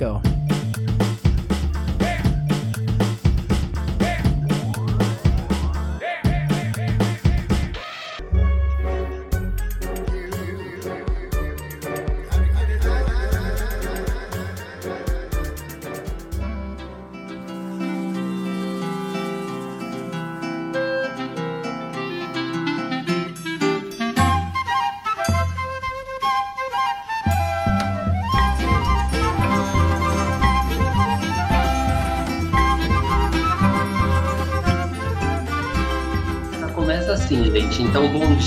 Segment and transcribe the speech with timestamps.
[0.00, 0.39] go.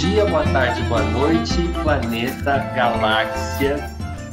[0.03, 3.77] Dia, boa tarde, boa noite, planeta, galáxia.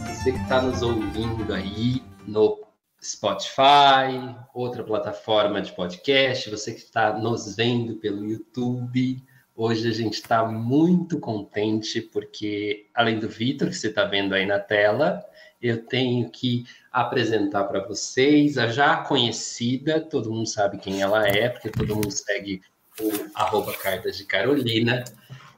[0.04, 2.58] Você que está nos ouvindo aí no
[3.00, 9.22] Spotify, outra plataforma de podcast, você que está nos vendo pelo YouTube.
[9.54, 14.44] Hoje a gente está muito contente porque, além do Vitor, que você está vendo aí
[14.44, 15.24] na tela,
[15.62, 21.48] eu tenho que apresentar para vocês a já conhecida, todo mundo sabe quem ela é,
[21.48, 22.60] porque todo mundo segue
[23.00, 25.04] o arroba Cartas de Carolina,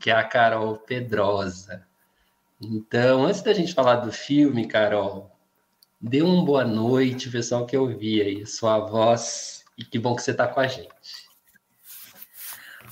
[0.02, 1.86] que é a Carol Pedrosa.
[2.60, 5.30] Então, antes da gente falar do filme, Carol,
[6.00, 10.22] dê uma boa noite, pessoal que eu vi aí, sua voz, e que bom que
[10.22, 10.90] você está com a gente.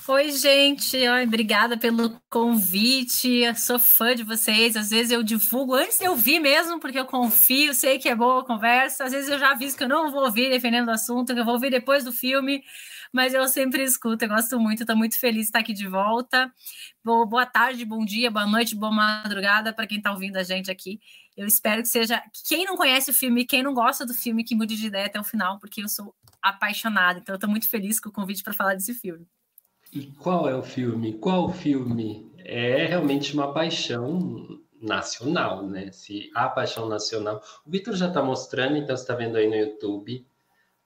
[0.07, 1.05] Oi, gente.
[1.05, 3.29] Ai, obrigada pelo convite.
[3.29, 4.75] Eu sou fã de vocês.
[4.75, 8.15] Às vezes eu divulgo antes de eu ouvir mesmo, porque eu confio, sei que é
[8.15, 9.03] boa a conversa.
[9.03, 11.45] Às vezes eu já aviso que eu não vou ouvir, dependendo do assunto, que eu
[11.45, 12.63] vou ouvir depois do filme.
[13.11, 16.51] Mas eu sempre escuto, eu gosto muito, estou muito feliz de estar aqui de volta.
[17.03, 20.99] Boa tarde, bom dia, boa noite, boa madrugada para quem está ouvindo a gente aqui.
[21.35, 22.21] Eu espero que seja.
[22.47, 25.19] Quem não conhece o filme, quem não gosta do filme, que mude de ideia até
[25.19, 27.19] o final, porque eu sou apaixonada.
[27.19, 29.27] Então, eu estou muito feliz com o convite para falar desse filme.
[29.91, 31.13] E qual é o filme?
[31.13, 32.31] Qual filme?
[32.37, 35.91] É realmente uma paixão nacional, né?
[35.91, 37.41] Se a paixão nacional.
[37.65, 40.25] O Vitor já está mostrando, então você está vendo aí no YouTube.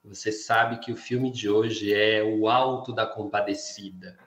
[0.07, 4.17] Você sabe que o filme de hoje é O Alto da Compadecida.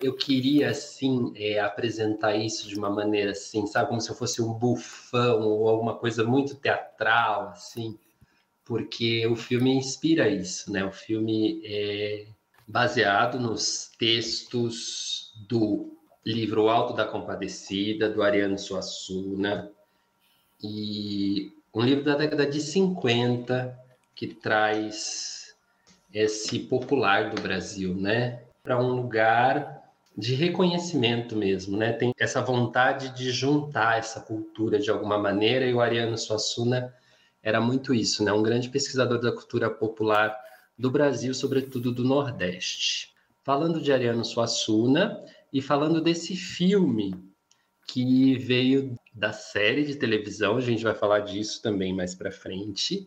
[0.00, 3.88] Eu queria, assim, é, apresentar isso de uma maneira assim, sabe?
[3.88, 7.98] Como se eu fosse um bufão ou alguma coisa muito teatral, assim.
[8.64, 10.84] Porque o filme inspira isso, né?
[10.84, 12.26] O filme é
[12.66, 19.72] baseado nos textos do livro O Alto da Compadecida, do Ariano Suassuna,
[20.62, 23.87] e um livro da década de 50
[24.18, 25.54] que traz
[26.12, 29.80] esse popular do Brasil, né, para um lugar
[30.16, 31.92] de reconhecimento mesmo, né?
[31.92, 36.92] Tem essa vontade de juntar essa cultura de alguma maneira e o Ariano Suassuna
[37.40, 38.32] era muito isso, né?
[38.32, 40.36] Um grande pesquisador da cultura popular
[40.76, 43.12] do Brasil, sobretudo do Nordeste.
[43.44, 47.14] Falando de Ariano Suassuna e falando desse filme
[47.86, 53.06] que veio da série de televisão, a gente vai falar disso também mais para frente,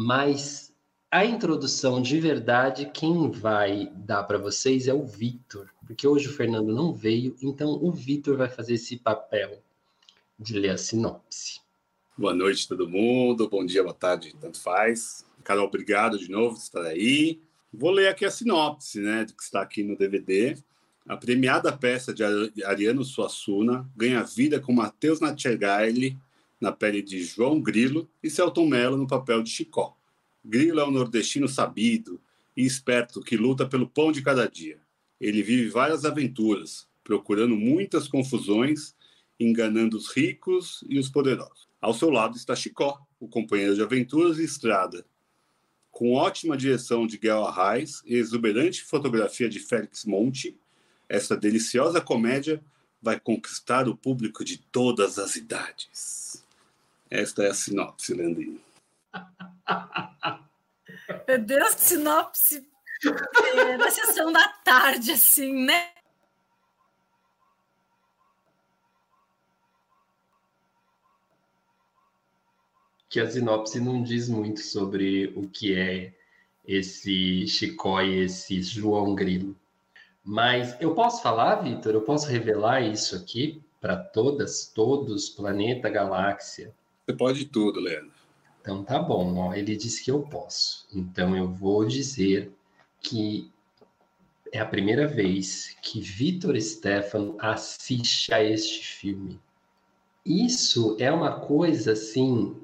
[0.00, 0.72] mas
[1.10, 6.32] a introdução de verdade, quem vai dar para vocês é o Vitor, porque hoje o
[6.32, 9.60] Fernando não veio, então o Vitor vai fazer esse papel
[10.38, 11.60] de ler a sinopse.
[12.16, 13.48] Boa noite, todo mundo.
[13.48, 15.26] Bom dia, boa tarde, tanto faz.
[15.42, 17.40] Carol, obrigado de novo por estar aí.
[17.74, 20.56] Vou ler aqui a sinopse, né, do que está aqui no DVD.
[21.08, 22.22] A premiada peça de
[22.64, 26.16] Ariano Suassuna ganha vida com Matheus Natchergaile
[26.60, 29.96] na pele de João Grilo e Celton Mello no papel de Chicó.
[30.44, 32.20] Grilo é um nordestino sabido
[32.56, 34.80] e esperto que luta pelo pão de cada dia.
[35.20, 38.94] Ele vive várias aventuras, procurando muitas confusões,
[39.38, 41.68] enganando os ricos e os poderosos.
[41.80, 45.04] Ao seu lado está Chicó, o companheiro de aventuras e estrada,
[45.98, 50.56] com ótima direção de Guel Arraes e exuberante fotografia de Félix Monte,
[51.08, 52.62] essa deliciosa comédia
[53.02, 56.44] vai conquistar o público de todas as idades.
[57.10, 58.60] Esta é a sinopse, Leandrinho.
[61.26, 62.66] Meu Deus, sinopse
[63.54, 65.92] é, na sessão da tarde, assim, né?
[73.08, 76.12] que a sinopse não diz muito sobre o que é
[76.66, 79.56] esse Chicó e esse João Grilo.
[80.22, 81.94] Mas eu posso falar, Vitor?
[81.94, 86.74] Eu posso revelar isso aqui para todas, todos, planeta, galáxia?
[87.08, 88.12] Você pode tudo, Leandro.
[88.60, 90.86] Então tá bom, ó, ele disse que eu posso.
[90.92, 92.52] Então eu vou dizer
[93.00, 93.50] que
[94.52, 99.40] é a primeira vez que Vitor Stefano assiste a este filme.
[100.22, 102.54] Isso é uma coisa assim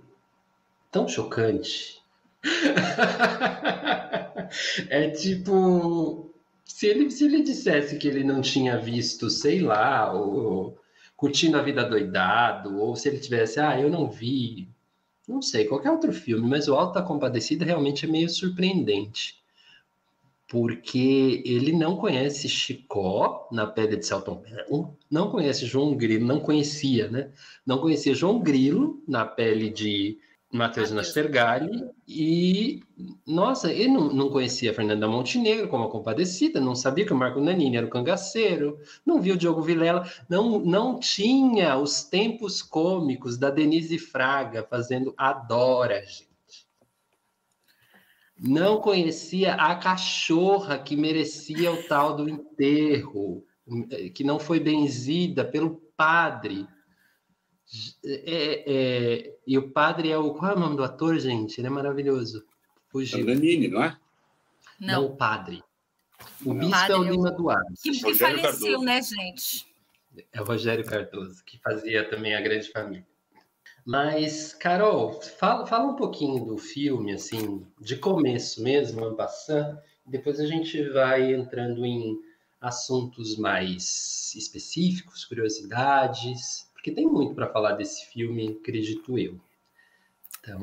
[0.93, 2.02] tão chocante.
[4.91, 6.31] é tipo.
[6.67, 10.79] Se ele, se ele dissesse que ele não tinha visto, sei lá, ou,
[11.25, 14.69] curtindo a vida doidado, ou se ele tivesse, ah, eu não vi
[15.26, 19.43] não sei, qualquer outro filme, mas o Alto da Compadecida realmente é meio surpreendente.
[20.47, 26.41] Porque ele não conhece Chicó na pele de Celton Mello, não conhece João Grilo, não
[26.41, 27.31] conhecia, né?
[27.65, 30.19] Não conhecia João Grilo na pele de
[30.55, 32.81] Matheus Nastergalli e,
[33.27, 37.17] nossa, ele não, não conhecia a Fernanda Montenegro como a compadecida, não sabia que o
[37.17, 42.62] Marco Nanini era o cangaceiro, não viu o Diogo Vilela, não, não tinha os tempos
[42.62, 46.69] cômicos da Denise Fraga fazendo Adora, gente.
[48.39, 53.45] Não conhecia a cachorra que merecia o tal do enterro,
[54.15, 56.65] que não foi benzida pelo padre
[58.05, 60.35] é, é, e o padre é o.
[60.35, 61.61] Qual é o nome do ator, gente?
[61.61, 62.45] Ele é maravilhoso.
[62.89, 63.21] Fugiu.
[63.21, 63.97] É o Nanini, não é?
[64.79, 65.63] Não, não o padre.
[66.45, 66.61] O não.
[66.61, 67.83] bispo padre é o Lima Duarte.
[67.83, 68.85] Que, que faleceu, Cardoso.
[68.85, 69.67] né, gente?
[70.33, 73.07] É o Rogério Cardoso, que fazia também a Grande Família.
[73.85, 80.47] Mas, Carol, fala, fala um pouquinho do filme, assim, de começo mesmo, Ambassan, depois a
[80.47, 82.19] gente vai entrando em
[82.61, 89.41] assuntos mais específicos, curiosidades porque tem muito para falar desse filme, acredito eu.
[90.39, 90.61] Então.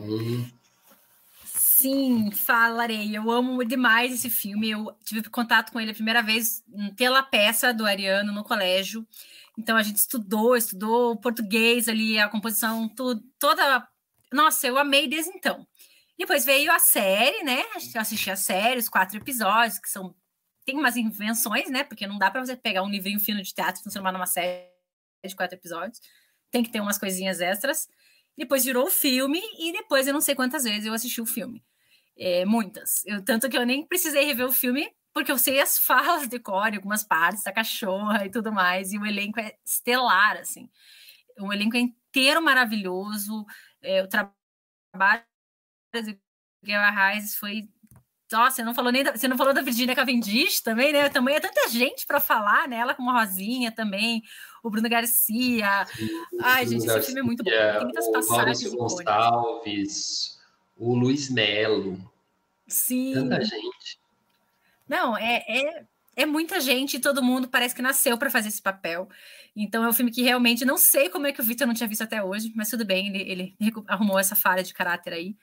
[1.44, 3.18] Sim, falarei.
[3.18, 4.70] Eu amo demais esse filme.
[4.70, 6.64] Eu tive contato com ele a primeira vez
[6.96, 9.04] pela peça do Ariano no colégio.
[9.58, 13.88] Então a gente estudou, estudou português ali, a composição, tudo, toda.
[14.32, 15.66] Nossa, eu amei desde então.
[16.20, 17.64] Depois veio a série, né?
[17.96, 20.14] Eu assisti a série, os quatro episódios, que são.
[20.64, 21.84] Tem umas invenções, né?
[21.84, 24.71] Porque não dá para você pegar um livrinho fino de teatro e transformar numa série
[25.30, 26.00] de quatro episódios.
[26.50, 27.88] Tem que ter umas coisinhas extras.
[28.38, 31.64] Depois virou o filme e depois eu não sei quantas vezes eu assisti o filme.
[32.18, 33.06] É, muitas.
[33.06, 36.40] Eu, tanto que eu nem precisei rever o filme, porque eu sei as falas de
[36.40, 38.94] core, algumas partes da cachorra e tudo mais.
[38.94, 40.70] E o elenco é estelar, assim.
[41.40, 43.46] O elenco é inteiro maravilhoso.
[43.82, 45.24] É, o trabalho
[45.94, 46.20] de
[46.64, 47.70] Guerra Reis foi
[48.32, 51.10] nossa, você não falou nem da, você não falou da Virginia Cavendish também, né?
[51.10, 52.78] Também é tanta gente para falar, né?
[52.78, 54.24] Ela como a Rosinha também,
[54.64, 55.86] o Bruno Garcia.
[55.86, 56.10] Sim,
[56.42, 57.50] Ai, gente, Garcia, esse filme é muito bom.
[57.50, 58.64] Tem muitas o passagens.
[58.64, 60.40] Maurício Gonçalves,
[60.78, 62.12] o Luiz Melo.
[62.68, 63.14] Sim.
[63.14, 64.00] Tanta gente.
[64.88, 65.86] Não, é, é,
[66.16, 69.10] é muita gente e todo mundo parece que nasceu para fazer esse papel.
[69.56, 71.88] Então é um filme que realmente não sei como é que o Victor não tinha
[71.88, 73.56] visto até hoje, mas tudo bem, ele, ele
[73.88, 75.36] arrumou essa falha de caráter aí.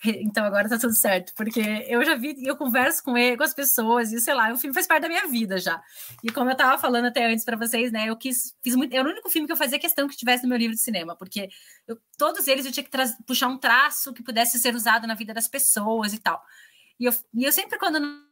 [0.04, 3.54] Então agora tá tudo certo, porque eu já vi, eu converso com ele, com as
[3.54, 5.82] pessoas, e sei lá, o filme faz parte da minha vida já.
[6.22, 9.06] E como eu tava falando até antes para vocês, né, eu quis, fiz muito, era
[9.06, 11.48] o único filme que eu fazia questão que tivesse no meu livro de cinema, porque
[11.86, 12.90] eu, todos eles eu tinha que
[13.26, 16.42] puxar um traço que pudesse ser usado na vida das pessoas e tal.
[16.98, 18.25] E eu, e eu sempre, quando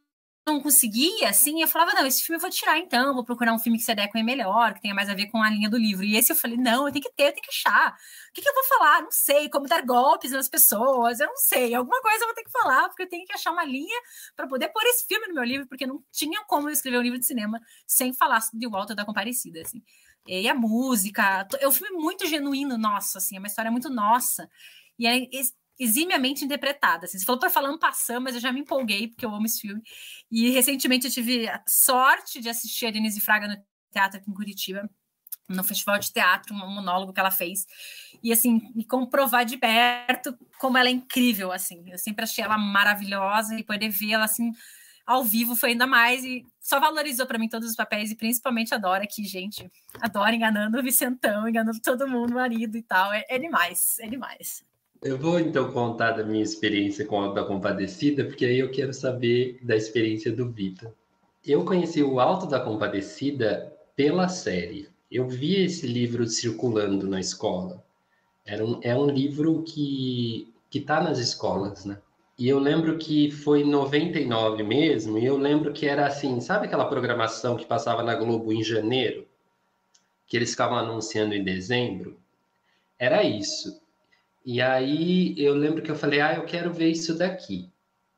[0.47, 3.57] não conseguia, assim, eu falava, não, esse filme eu vou tirar então, vou procurar um
[3.57, 6.03] filme que se adeque melhor, que tenha mais a ver com a linha do livro.
[6.03, 7.91] E esse eu falei, não, eu tenho que ter, eu tenho que achar.
[8.29, 9.01] O que, que eu vou falar?
[9.01, 11.73] Não sei, como dar golpes nas pessoas, eu não sei.
[11.73, 13.99] Alguma coisa eu vou ter que falar, porque eu tenho que achar uma linha
[14.35, 17.01] para poder pôr esse filme no meu livro, porque não tinha como eu escrever um
[17.01, 19.81] livro de cinema sem falar de Walter da Comparecida, assim.
[20.27, 24.47] E a música, é um filme muito genuíno, nossa, assim, é uma história muito nossa.
[24.97, 25.27] E é
[25.79, 27.05] eximiamente interpretada.
[27.05, 29.45] Assim, você falou para falar um passando, mas eu já me empolguei, porque eu amo
[29.45, 29.81] esse filme.
[30.31, 33.57] E recentemente eu tive a sorte de assistir a Denise Fraga no
[33.91, 34.89] teatro aqui em Curitiba,
[35.47, 37.65] no festival de teatro, um monólogo que ela fez.
[38.23, 41.83] E assim, me comprovar de perto como ela é incrível, assim.
[41.89, 44.51] Eu sempre achei ela maravilhosa e poder vê-la assim
[45.05, 48.73] ao vivo foi ainda mais e só valorizou para mim todos os papéis e principalmente
[48.73, 53.13] a Dora que, gente, adora enganando o Vicentão, enganando todo mundo, o marido e tal.
[53.13, 54.65] É, é demais, é demais.
[55.05, 58.91] Eu vou então contar da minha experiência com a da Compadecida, porque aí eu quero
[58.91, 60.91] saber da experiência do Vitor.
[61.45, 64.89] Eu conheci o Alto da Compadecida pela série.
[65.11, 67.85] Eu vi esse livro circulando na escola.
[68.43, 71.99] Era um, é um livro que que está nas escolas, né?
[72.35, 76.65] E eu lembro que foi em 99 mesmo, e eu lembro que era assim, sabe
[76.65, 79.27] aquela programação que passava na Globo em janeiro?
[80.25, 82.19] Que eles ficavam anunciando em dezembro?
[82.97, 83.84] Era isso.
[84.45, 87.71] E aí eu lembro que eu falei, ah, eu quero ver isso daqui.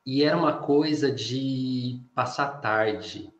[0.06, 3.32] E era uma coisa de passar tarde.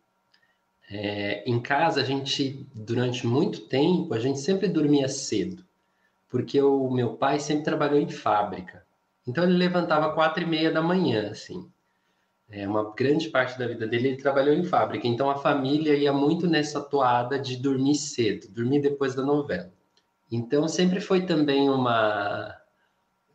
[0.90, 5.66] É, em casa, a gente, durante muito tempo, a gente sempre dormia cedo,
[6.30, 8.86] porque o meu pai sempre trabalhou em fábrica.
[9.28, 11.70] Então ele levantava quatro e meia da manhã, assim.
[12.50, 15.06] É, uma grande parte da vida dele ele trabalhou em fábrica.
[15.06, 19.70] Então a família ia muito nessa toada de dormir cedo, dormir depois da novela.
[20.32, 22.56] Então sempre foi também uma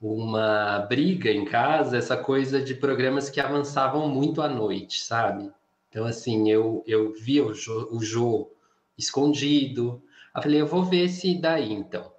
[0.02, 5.49] uma briga em casa, essa coisa de programas que avançavam muito à noite, sabe?
[5.88, 8.50] Então, assim, eu, eu via o Jô, o
[8.99, 10.02] escondido.
[10.35, 12.11] Eu falei, eu vou ver se daí, então.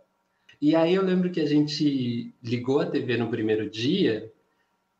[0.62, 4.32] E aí eu lembro que a gente ligou a TV no primeiro dia,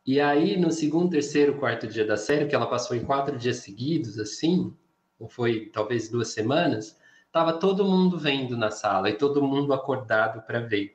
[0.06, 3.58] e aí no segundo, terceiro, quarto dia da série, que ela passou em quatro dias
[3.58, 4.74] seguidos, assim,
[5.18, 6.98] ou foi talvez duas semanas,
[7.32, 10.94] tava todo mundo vendo na sala e todo mundo acordado para ver.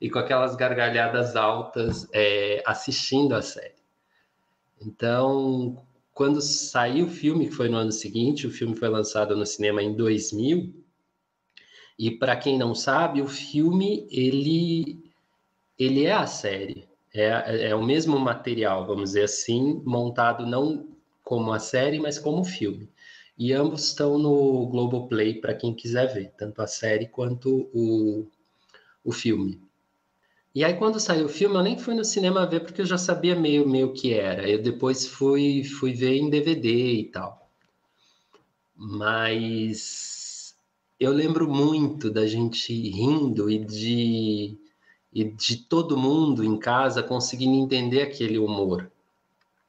[0.00, 3.74] E com aquelas gargalhadas altas é, assistindo a série.
[4.80, 9.46] Então, quando saiu o filme, que foi no ano seguinte, o filme foi lançado no
[9.46, 10.74] cinema em 2000.
[11.98, 15.06] E para quem não sabe, o filme ele
[15.78, 20.88] ele é a série, é, é o mesmo material, vamos dizer assim, montado não
[21.22, 22.88] como a série, mas como filme.
[23.38, 28.26] E ambos estão no Globoplay para quem quiser ver, tanto a série quanto o,
[29.04, 29.60] o filme.
[30.56, 32.96] E aí, quando saiu o filme, eu nem fui no cinema ver porque eu já
[32.96, 34.48] sabia meio meio que era.
[34.48, 37.50] Eu depois fui, fui ver em DVD e tal.
[38.74, 40.56] Mas
[40.98, 44.56] eu lembro muito da gente rindo e de,
[45.12, 48.90] e de todo mundo em casa conseguindo entender aquele humor.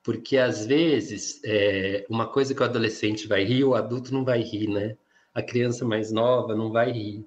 [0.01, 4.41] Porque às vezes, é, uma coisa que o adolescente vai rir, o adulto não vai
[4.41, 4.95] rir, né?
[5.33, 7.25] A criança mais nova não vai rir.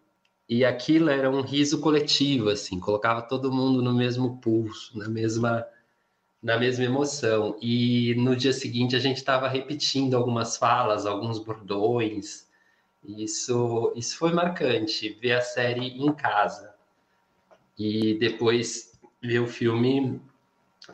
[0.50, 5.64] E aquilo era um riso coletivo, assim, colocava todo mundo no mesmo pulso, na mesma
[6.42, 7.56] na mesma emoção.
[7.62, 12.48] E no dia seguinte a gente estava repetindo algumas falas, alguns bordões.
[13.04, 16.74] Isso isso foi marcante, ver a série em casa.
[17.78, 20.20] E depois ver o filme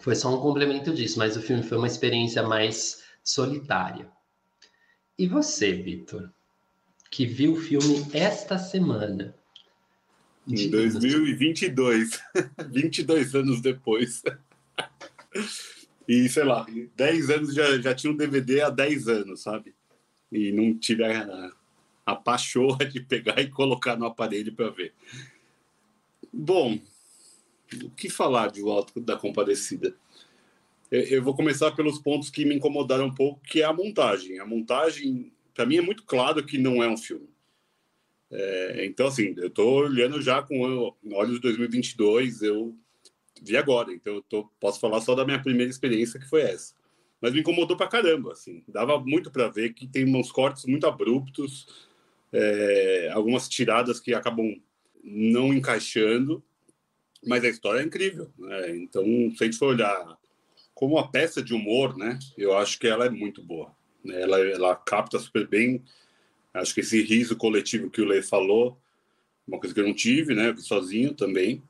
[0.00, 4.06] foi só um complemento disso, mas o filme foi uma experiência mais solitária.
[5.18, 6.30] E você, Vitor,
[7.10, 9.34] que viu o filme esta semana?
[10.48, 12.20] Em 2022,
[12.70, 14.22] 22 anos depois.
[16.08, 19.74] E sei lá, 10 anos já, já tinha um DVD há 10 anos, sabe?
[20.30, 21.50] E não tive a,
[22.04, 24.94] a pachorra de pegar e colocar no aparelho para ver.
[26.32, 26.78] Bom,
[27.82, 29.94] o que falar de O Alto da Compadecida?
[30.92, 34.38] Eu vou começar pelos pontos que me incomodaram um pouco, que é a montagem.
[34.38, 37.28] A montagem, para mim, é muito claro que não é um filme.
[38.30, 42.76] É, então, assim, eu estou olhando já com olhos de 2022, eu
[43.42, 46.74] vi agora, então eu tô, posso falar só da minha primeira experiência, que foi essa.
[47.20, 50.86] Mas me incomodou pra caramba, assim, dava muito para ver que tem uns cortes muito
[50.86, 51.66] abruptos,
[52.32, 54.60] é, algumas tiradas que acabam
[55.02, 56.42] não encaixando,
[57.24, 58.76] mas a história é incrível, né?
[58.76, 59.04] Então,
[59.36, 60.18] se a gente for olhar
[60.74, 63.74] como uma peça de humor, né, eu acho que ela é muito boa.
[64.04, 64.20] Né?
[64.20, 65.82] Ela, ela capta super bem
[66.60, 68.78] Acho que esse riso coletivo que o Lê falou,
[69.46, 70.50] uma coisa que eu não tive, né?
[70.50, 71.62] Eu sozinho também.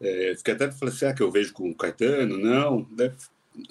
[0.00, 2.38] É, fiquei até falei, será que eu vejo com o Caetano?
[2.38, 2.82] Não.
[2.90, 3.16] Deve,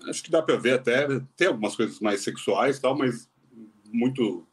[0.07, 1.07] acho que dá para ver até.
[1.35, 3.29] Tem algumas coisas mais sexuais tal, mas
[3.91, 4.45] muito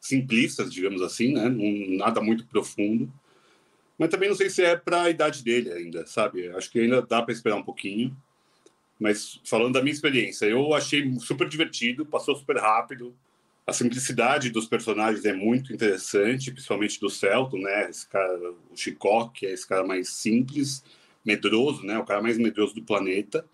[0.00, 1.48] simplistas, digamos assim, né?
[1.96, 3.12] Nada muito profundo.
[3.98, 6.48] Mas também não sei se é para a idade dele ainda, sabe?
[6.50, 8.16] Acho que ainda dá para esperar um pouquinho.
[8.98, 13.14] Mas falando da minha experiência, eu achei super divertido, passou super rápido
[13.66, 17.90] a simplicidade dos personagens é muito interessante, principalmente do Celton, né?
[17.90, 20.84] Esse cara, o Chicó, que é esse cara mais simples,
[21.24, 21.98] medroso, né?
[21.98, 23.44] O cara mais medroso do planeta.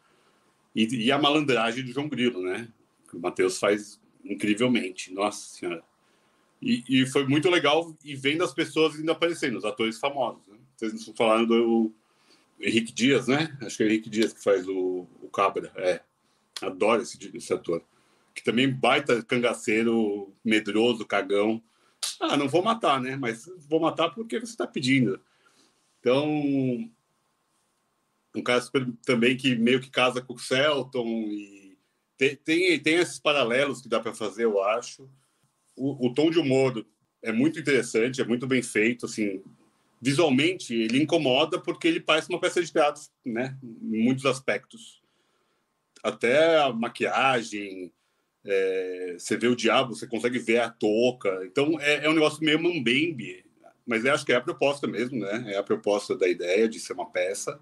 [0.76, 2.68] E, e a malandragem do João Grilo, né?
[3.08, 5.14] Que o Matheus faz incrivelmente.
[5.14, 5.82] Nossa Senhora.
[6.60, 10.46] E, e, foi muito legal e vendo as pessoas ainda aparecendo, os atores famosos.
[10.46, 10.58] Né?
[10.76, 11.92] Vocês falando do
[12.60, 13.56] Henrique Dias, né?
[13.62, 15.72] Acho que é o Henrique Dias que faz o, o Cabra.
[15.74, 16.00] É.
[16.60, 17.82] Adoro esse, esse ator
[18.34, 21.62] que também baita cangaceiro, medroso, cagão.
[22.20, 23.16] Ah, não vou matar, né?
[23.16, 25.20] Mas vou matar porque você está pedindo.
[26.00, 26.28] Então,
[28.34, 28.62] um cara
[29.04, 31.62] também que meio que casa com o Celton e
[32.16, 35.08] tem, tem, tem esses paralelos que dá para fazer, eu acho.
[35.76, 36.86] O, o, tom de humor
[37.22, 39.42] é muito interessante, é muito bem feito, assim,
[40.00, 43.58] visualmente ele incomoda porque ele parece uma peça de teatro, né?
[43.62, 45.02] Em muitos aspectos.
[46.02, 47.92] Até a maquiagem,
[48.44, 51.42] é, você vê o diabo, você consegue ver a touca.
[51.44, 53.44] Então é, é um negócio meio mambembe,
[53.86, 55.52] mas acho que é a proposta mesmo, né?
[55.54, 57.58] É a proposta da ideia de ser uma peça.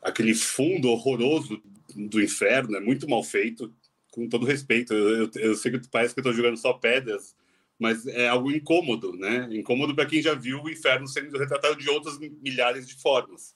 [0.00, 1.62] Aquele fundo horroroso
[1.94, 3.72] do inferno é muito mal feito,
[4.10, 4.92] com todo respeito.
[4.92, 7.34] Eu, eu, eu sei que parece que eu estou jogando só pedras,
[7.78, 9.48] mas é algo incômodo, né?
[9.50, 13.54] Incômodo para quem já viu o inferno sendo retratado de outras milhares de formas.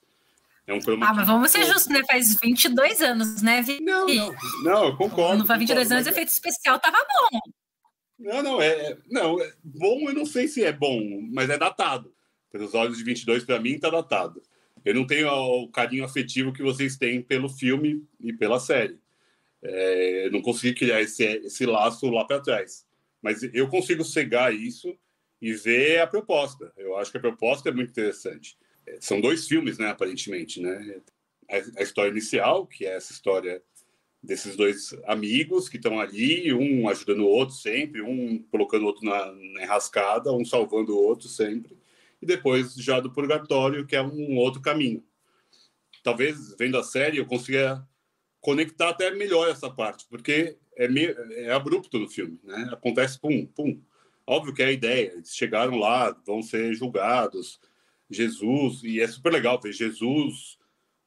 [0.67, 2.03] É um chroma Ah, mas vamos ser justos, né?
[2.11, 3.81] Faz 22 anos, né, Vi?
[3.81, 5.39] Não, não, não, eu concordo.
[5.39, 7.41] Não faz 22 anos, o efeito especial tava bom.
[8.19, 11.01] Não, não, é, é, não, é bom, eu não sei se é bom,
[11.33, 12.13] mas é datado.
[12.51, 14.43] Pelos olhos de 22, para mim, tá datado.
[14.85, 18.99] Eu não tenho o carinho afetivo que vocês têm pelo filme e pela série.
[19.63, 22.85] É, eu não consegui criar esse, esse laço lá para trás.
[23.23, 24.97] Mas eu consigo cegar isso
[25.41, 26.73] e ver a proposta.
[26.77, 28.57] Eu acho que a proposta é muito interessante
[29.01, 31.01] são dois filmes, né, aparentemente, né?
[31.79, 33.63] A, história inicial, que é essa história
[34.23, 39.05] desses dois amigos que estão ali, um ajudando o outro sempre, um colocando o outro
[39.05, 41.77] na, na enrascada, um salvando o outro sempre,
[42.21, 45.05] e depois já do purgatório, que é um outro caminho.
[46.03, 47.87] Talvez vendo a série eu consiga
[48.41, 52.69] conectar até melhor essa parte, porque é, meio, é abrupto no filme, né?
[52.73, 53.81] Acontece pum, pum.
[54.27, 57.61] Óbvio que é a ideia, eles chegaram lá, vão ser julgados,
[58.11, 60.59] Jesus, e é super legal ver Jesus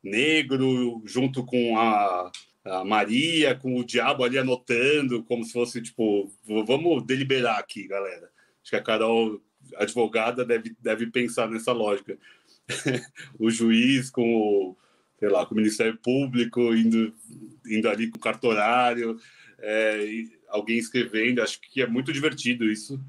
[0.01, 2.31] negro junto com a
[2.63, 8.29] a Maria com o diabo ali anotando, como se fosse tipo, vamos deliberar aqui, galera.
[8.61, 9.41] Acho que a Carol,
[9.75, 12.17] advogada, deve, deve pensar nessa lógica.
[13.39, 14.77] o juiz com o,
[15.17, 17.13] sei lá, com o Ministério Público indo,
[17.65, 19.17] indo ali com o cartorário,
[19.59, 22.99] é, alguém escrevendo, acho que é muito divertido isso.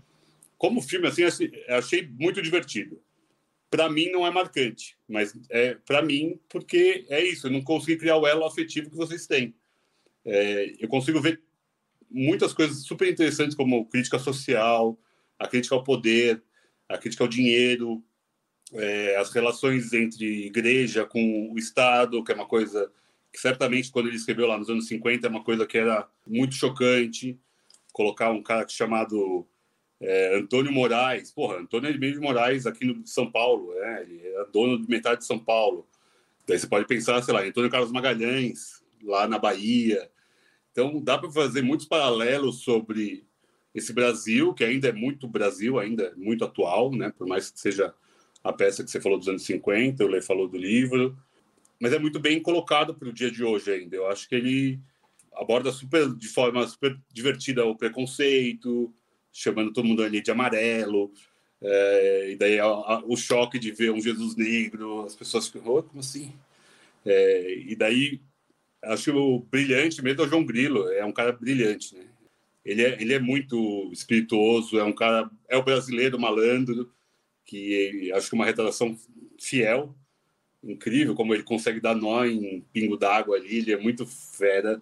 [0.57, 1.25] Como filme, assim,
[1.69, 3.01] achei muito divertido
[3.71, 7.97] para mim não é marcante, mas é para mim porque é isso, eu não consegui
[7.97, 9.55] criar o elo afetivo que vocês têm.
[10.25, 11.41] É, eu consigo ver
[12.11, 14.99] muitas coisas super interessantes como crítica social,
[15.39, 16.43] a crítica ao poder,
[16.89, 18.03] a crítica ao dinheiro,
[18.73, 22.91] é, as relações entre igreja com o Estado, que é uma coisa
[23.33, 26.55] que certamente quando ele escreveu lá nos anos 50 é uma coisa que era muito
[26.55, 27.39] chocante.
[27.93, 29.47] Colocar um cara chamado
[30.01, 34.47] é, Antônio Moraes, porra, Antônio Hermínio de Moraes aqui no São Paulo, é, ele é
[34.53, 35.87] dono de metade de São Paulo.
[36.47, 40.11] Daí você pode pensar, sei lá, Antônio Carlos Magalhães, lá na Bahia.
[40.73, 43.27] Então dá para fazer muitos paralelos sobre
[43.75, 47.13] esse Brasil, que ainda é muito Brasil, ainda é muito atual, né?
[47.17, 47.95] por mais que seja
[48.43, 51.17] a peça que você falou dos anos 50, o Lê falou do livro,
[51.79, 53.97] mas é muito bem colocado para o dia de hoje ainda.
[53.97, 54.81] Eu acho que ele
[55.35, 58.93] aborda super de forma super divertida o preconceito,
[59.33, 61.13] chamando todo mundo ali de amarelo.
[61.63, 65.75] É, e daí a, a, o choque de ver um Jesus negro, as pessoas ficam,
[65.75, 66.33] oh, como assim?
[67.05, 68.21] É, e daí
[68.85, 72.07] acho o brilhante mesmo é o João Grilo, é um cara brilhante, né?
[72.65, 76.93] Ele é, ele é muito espirituoso, é um cara, é o brasileiro malandro,
[77.45, 78.97] que acho que uma retratação
[79.39, 79.95] fiel,
[80.63, 84.81] incrível, como ele consegue dar nó em pingo d'água ali, ele é muito fera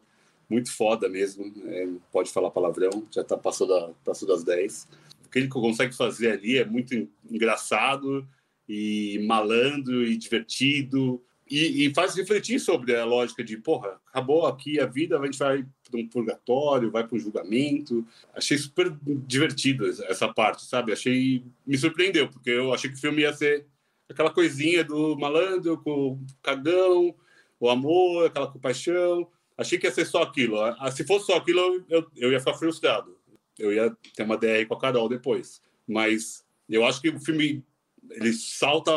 [0.49, 1.53] muito foda mesmo.
[1.67, 4.89] É, pode falar palavrão, já tá, passou, da, passou das 10.
[5.27, 8.27] O que ele consegue fazer ali é muito engraçado
[8.69, 11.23] e malandro e divertido.
[11.51, 15.39] E, e, faz refletir sobre a lógica de, porra, acabou aqui a vida, a gente
[15.39, 18.07] vai para um purgatório, vai para um julgamento.
[18.35, 18.95] Achei super
[19.27, 20.93] divertido essa parte, sabe?
[20.93, 21.43] Achei.
[21.67, 23.67] Me surpreendeu, porque eu achei que o filme ia ser
[24.09, 27.15] aquela coisinha do malandro com o cagão,
[27.59, 29.27] o amor, aquela compaixão.
[29.59, 30.61] Achei que ia ser só aquilo.
[30.61, 33.19] Ah, se fosse só aquilo, eu, eu ia ficar frustrado.
[33.59, 35.61] Eu ia ter uma DR com a Carol depois.
[35.87, 37.65] Mas eu acho que o filme
[38.11, 38.93] ele salta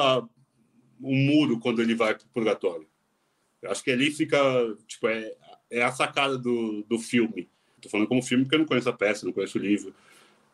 [1.02, 2.88] um muro quando ele vai para o purgatório.
[3.60, 4.38] Eu acho que ali fica,
[4.88, 5.34] tipo, é,
[5.72, 7.50] é a sacada do, do filme.
[7.78, 9.96] Estou falando como filme porque eu não conheço a peça, não conheço o livro.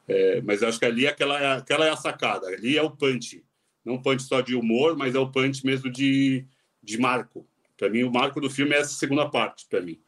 [0.08, 2.48] É, mas acho que ali aquela é, aquela é a sacada.
[2.48, 3.44] Ali é o punch.
[3.84, 6.46] Não punch só de humor, mas é o punch mesmo de,
[6.82, 7.46] de marco.
[7.78, 10.00] Para mim, o marco do filme é essa segunda parte, para mim.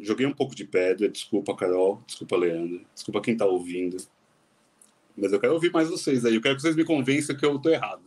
[0.00, 3.98] Joguei um pouco de pedra, desculpa, Carol, desculpa, Leandro, desculpa quem está ouvindo.
[5.16, 6.34] Mas eu quero ouvir mais vocês aí.
[6.34, 8.02] Eu quero que vocês me convençam que eu estou errado.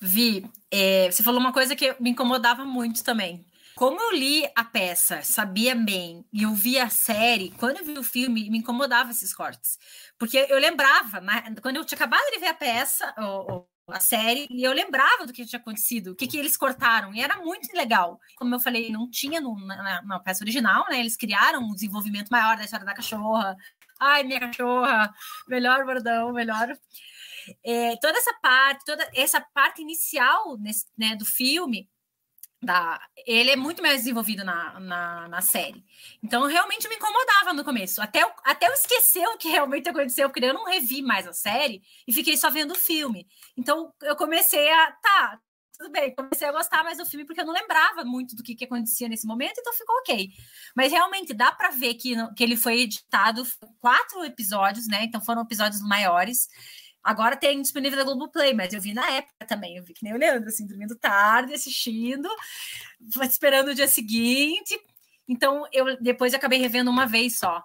[0.00, 3.44] Vi, é, você falou uma coisa que me incomodava muito também.
[3.74, 7.98] Como eu li a peça, sabia bem, e eu vi a série, quando eu vi
[7.98, 9.78] o filme, me incomodava esses cortes.
[10.18, 11.22] Porque eu lembrava,
[11.62, 15.32] quando eu tinha acabado de ver a peça, ou, a série, e eu lembrava do
[15.32, 18.18] que tinha acontecido, o que, que eles cortaram, e era muito legal.
[18.36, 21.00] Como eu falei, não tinha no, na, na, peça original, né?
[21.00, 23.56] Eles criaram um desenvolvimento maior da história da cachorra.
[24.00, 25.12] Ai, minha cachorra,
[25.48, 26.76] melhor bordão, melhor.
[27.64, 31.88] É, toda essa parte, toda essa parte inicial nesse, né, do filme
[32.62, 35.84] da, ele é muito mais desenvolvido na, na, na, série.
[36.22, 38.00] Então, realmente me incomodava no começo.
[38.00, 41.32] Até eu, até eu esquecer o que realmente aconteceu, porque eu não revi mais a
[41.32, 43.26] série e fiquei só vendo o filme.
[43.56, 44.92] Então, eu comecei a.
[44.92, 45.40] Tá,
[45.76, 48.54] tudo bem, comecei a gostar mais do filme porque eu não lembrava muito do que,
[48.54, 50.28] que acontecia nesse momento, então ficou ok.
[50.76, 53.42] Mas realmente dá para ver que, que ele foi editado
[53.80, 55.02] quatro episódios, né?
[55.02, 56.48] Então foram episódios maiores.
[57.02, 59.76] Agora tem disponível na Globoplay, mas eu vi na época também.
[59.76, 62.28] Eu vi que nem o Leandro, assim, dormindo tarde, assistindo,
[63.22, 64.78] esperando o dia seguinte.
[65.28, 67.64] Então, eu depois acabei revendo uma vez só.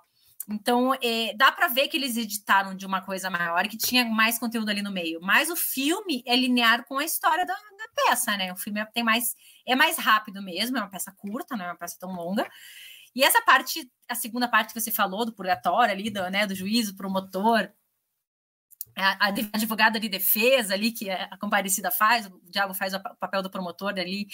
[0.49, 4.39] Então, é, dá para ver que eles editaram de uma coisa maior que tinha mais
[4.39, 5.19] conteúdo ali no meio.
[5.21, 8.53] Mas o filme é linear com a história da, da peça, né?
[8.53, 9.35] O filme tem mais,
[9.67, 12.49] é mais rápido mesmo, é uma peça curta, não é uma peça tão longa.
[13.13, 16.55] E essa parte, a segunda parte que você falou do purgatório ali, do, né, do
[16.55, 17.69] juízo, promotor,
[18.97, 23.49] a, advogada de defesa ali, que a comparecida faz, o diabo faz o papel do
[23.49, 24.27] promotor ali,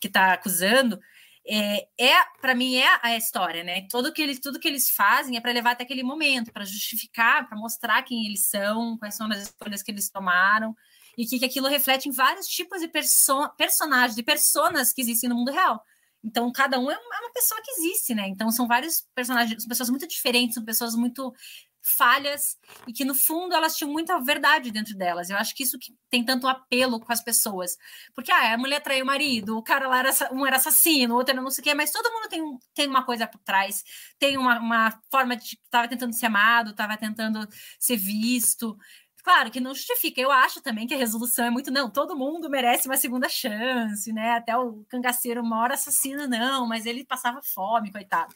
[0.00, 1.00] que está acusando,
[1.46, 3.86] é, é para mim é a história, né?
[3.90, 7.48] Tudo que eles, tudo que eles fazem é para levar até aquele momento, para justificar,
[7.48, 10.76] para mostrar quem eles são, quais são as escolhas que eles tomaram
[11.16, 15.28] e que, que aquilo reflete em vários tipos de perso personagens, de personas que existem
[15.28, 15.82] no mundo real.
[16.22, 18.28] Então, cada um é é uma pessoa que existe, né?
[18.28, 21.34] Então, são vários personagens, são pessoas muito diferentes, são pessoas muito
[21.82, 25.30] falhas e que no fundo elas tinham muita verdade dentro delas.
[25.30, 27.76] Eu acho que isso que tem tanto apelo com as pessoas.
[28.14, 31.16] Porque ah, a mulher traiu o marido, o cara lá era, um era assassino, o
[31.18, 33.82] outro era não sei o quê, mas todo mundo tem, tem uma coisa por trás,
[34.18, 37.46] tem uma, uma forma de estava tentando ser amado, estava tentando
[37.78, 38.76] ser visto.
[39.22, 40.20] Claro que não justifica.
[40.20, 44.12] Eu acho também que a resolução é muito, não, todo mundo merece uma segunda chance,
[44.12, 44.32] né?
[44.32, 48.34] Até o cangaceiro mora assassino, não, mas ele passava fome, coitado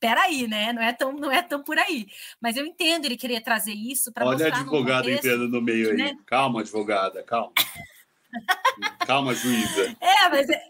[0.00, 0.72] peraí, né?
[0.72, 2.06] Não é tão, não é tão por aí.
[2.40, 6.04] Mas eu entendo ele querer trazer isso para Olha a advogada entrando no meio né?
[6.04, 6.16] aí.
[6.26, 7.52] Calma, advogada, calma.
[9.06, 9.96] calma, juíza.
[10.00, 10.62] É, mas é...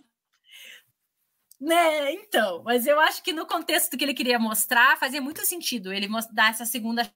[1.61, 5.93] Né, então, mas eu acho que no contexto que ele queria mostrar, fazia muito sentido
[5.93, 7.11] ele dar essa segunda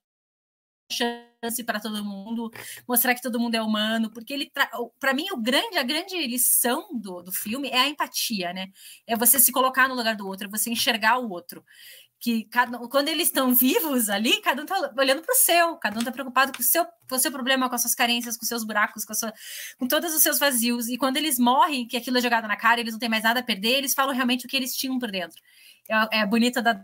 [0.92, 2.50] chance para todo mundo,
[2.86, 4.52] mostrar que todo mundo é humano, porque ele
[5.00, 8.68] para mim o grande a grande lição do, do filme é a empatia, né?
[9.06, 11.64] É você se colocar no lugar do outro, é você enxergar o outro
[12.22, 15.96] que cada, quando eles estão vivos ali, cada um está olhando para o seu, cada
[15.96, 18.44] um está preocupado com o, seu, com o seu problema, com as suas carências, com
[18.44, 19.34] os seus buracos, com, sua,
[19.76, 20.88] com todos os seus vazios.
[20.88, 23.40] E quando eles morrem, que aquilo é jogado na cara, eles não têm mais nada
[23.40, 25.42] a perder, eles falam realmente o que eles tinham por dentro.
[25.90, 26.80] É, é bonita da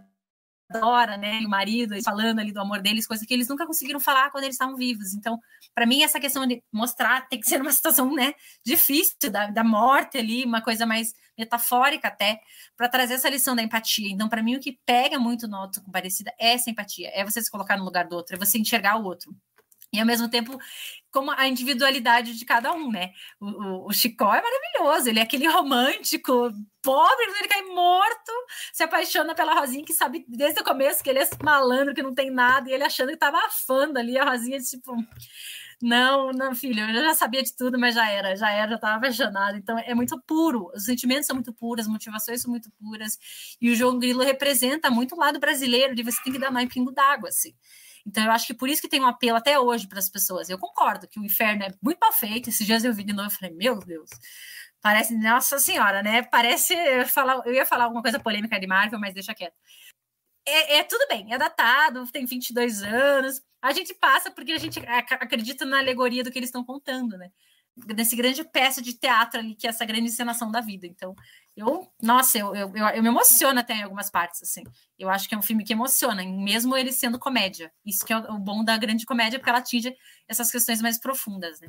[0.70, 3.98] Dora, né, e o marido, falando ali do amor deles, coisa que eles nunca conseguiram
[3.98, 5.14] falar quando eles estavam vivos.
[5.14, 5.38] Então,
[5.74, 9.64] para mim, essa questão de mostrar tem que ser uma situação, né, difícil, da, da
[9.64, 12.40] morte ali, uma coisa mais metafórica até,
[12.76, 14.10] para trazer essa lição da empatia.
[14.10, 17.50] Então, para mim, o que pega muito no Autocomparecida é essa empatia, é você se
[17.50, 19.34] colocar no lugar do outro, é você enxergar o outro.
[19.92, 20.58] E ao mesmo tempo,
[21.10, 23.12] como a individualidade de cada um, né?
[23.40, 26.50] O, o, o Chicó é maravilhoso, ele é aquele romântico,
[26.82, 28.32] pobre, ele cai morto,
[28.72, 32.14] se apaixona pela Rosinha, que sabe desde o começo que ele é malandro, que não
[32.14, 34.94] tem nada, e ele achando que tava afando ali, a Rosinha, tipo,
[35.80, 38.96] não, não, filho, eu já sabia de tudo, mas já era, já era, já tava
[38.96, 39.56] apaixonado.
[39.56, 43.16] Então é muito puro, os sentimentos são muito puros, as motivações são muito puras,
[43.60, 46.68] e o João Grilo representa muito o lado brasileiro, de você tem que dar mais
[46.68, 47.54] pingo d'água, assim.
[48.06, 50.48] Então, eu acho que por isso que tem um apelo até hoje para as pessoas.
[50.48, 52.48] Eu concordo que o inferno é muito mal feito.
[52.48, 54.10] Esses dias eu vi de novo e falei, meu Deus,
[54.80, 56.22] parece, nossa senhora, né?
[56.22, 56.74] Parece.
[56.74, 59.56] Eu, falar, eu ia falar alguma coisa polêmica de Marvel, mas deixa quieto.
[60.46, 63.42] É, é, tudo bem, é datado, tem 22 anos.
[63.60, 67.30] A gente passa porque a gente acredita na alegoria do que eles estão contando, né?
[67.94, 70.86] Nesse grande peça de teatro ali, que é essa grande encenação da vida.
[70.86, 71.14] Então,
[71.56, 74.62] eu, nossa, eu, eu, eu, me emociono até em algumas partes, assim.
[74.98, 77.72] Eu acho que é um filme que emociona, mesmo ele sendo comédia.
[77.84, 79.92] Isso que é o, bom da grande comédia, porque ela atinge
[80.28, 81.68] essas questões mais profundas, né?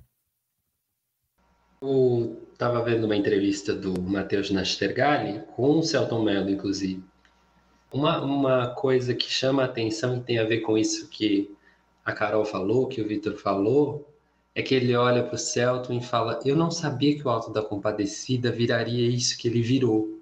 [1.82, 7.04] Eu estava vendo uma entrevista do Matheus Nastergalli com o Celton Mello, inclusive.
[7.92, 11.50] Uma, uma coisa que chama a atenção e tem a ver com isso que
[12.06, 14.08] a Carol falou, que o Vitor falou,
[14.56, 17.52] é que ele olha para o Celton e fala: Eu não sabia que o Alto
[17.52, 20.20] da Compadecida viraria isso que ele virou.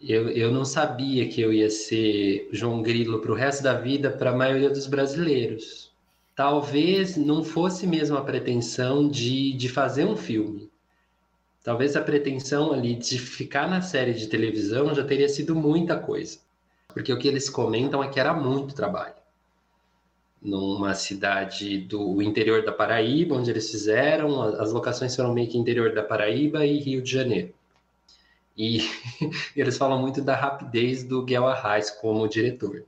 [0.00, 4.10] Eu, eu não sabia que eu ia ser João Grilo para o resto da vida
[4.10, 5.92] para a maioria dos brasileiros.
[6.34, 10.68] Talvez não fosse mesmo a pretensão de, de fazer um filme.
[11.62, 16.40] Talvez a pretensão ali de ficar na série de televisão já teria sido muita coisa.
[16.88, 19.21] Porque o que eles comentam é que era muito trabalho
[20.42, 24.42] numa cidade do interior da Paraíba, onde eles fizeram.
[24.42, 27.54] As locações foram meio que interior da Paraíba e Rio de Janeiro.
[28.56, 28.80] E
[29.56, 32.84] eles falam muito da rapidez do Guel Arraes como diretor.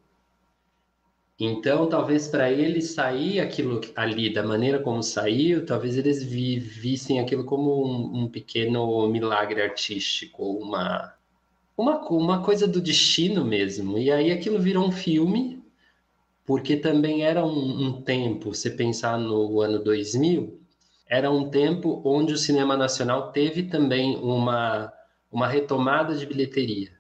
[1.39, 7.19] Então, talvez para eles sair aquilo ali da maneira como saiu, talvez eles vi, vissem
[7.19, 11.13] aquilo como um, um pequeno milagre artístico, uma,
[11.77, 13.99] uma, uma coisa do destino mesmo.
[13.99, 15.64] E aí aquilo virou um filme
[16.45, 20.61] porque também era um, um tempo, se pensar no ano 2000,
[21.07, 24.93] era um tempo onde o cinema nacional teve também uma,
[25.31, 26.93] uma retomada de bilheteria.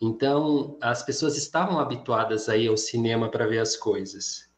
[0.00, 4.48] Então, as pessoas estavam habituadas aí ao cinema para ver as coisas.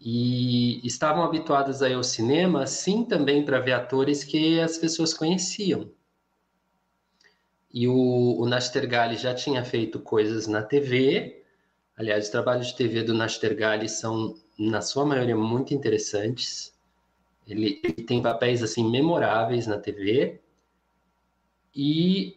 [0.00, 5.90] E estavam habituadas aí ao cinema, sim, também para ver atores que as pessoas conheciam.
[7.72, 11.39] E o, o Nastergalli já tinha feito coisas na TV,
[12.00, 16.72] Aliás, os trabalhos de TV do Nastergalli são, na sua maioria, muito interessantes.
[17.46, 20.40] Ele, ele tem papéis assim memoráveis na TV
[21.76, 22.36] e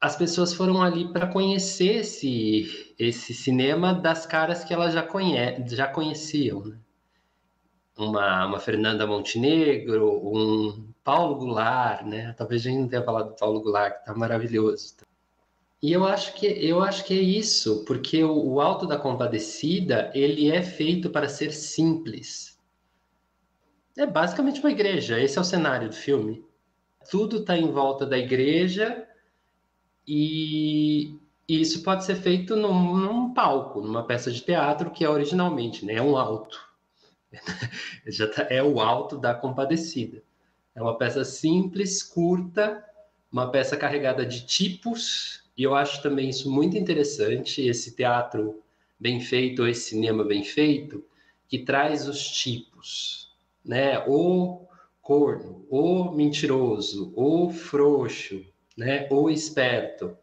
[0.00, 5.36] as pessoas foram ali para conhecer esse, esse cinema das caras que elas já, conhe
[5.68, 6.64] já conheciam.
[6.64, 6.78] Né?
[7.96, 12.32] uma, uma Fernanda Montenegro, um Paulo Goulart, né?
[12.32, 14.96] Talvez a gente não tenha falado do Paulo Goulart, que está maravilhoso.
[15.82, 20.10] E eu acho que eu acho que é isso, porque o, o Alto da Compadecida
[20.14, 22.58] ele é feito para ser simples.
[23.96, 25.18] É basicamente uma igreja.
[25.18, 26.44] Esse é o cenário do filme.
[27.10, 29.06] Tudo está em volta da igreja
[30.06, 35.08] e, e isso pode ser feito num, num, palco, numa peça de teatro que é
[35.08, 35.94] originalmente, né?
[35.94, 36.58] É um alto.
[38.06, 40.22] Já tá, é o alto da Compadecida.
[40.74, 42.84] É uma peça simples, curta,
[43.32, 48.62] uma peça carregada de tipos e eu acho também isso muito interessante, esse teatro
[48.98, 51.04] bem feito, esse cinema bem feito,
[51.48, 53.32] que traz os tipos,
[53.64, 53.98] né?
[54.06, 54.66] O
[55.00, 58.44] corno, o mentiroso, o frouxo,
[58.76, 59.08] né?
[59.10, 60.16] O esperto.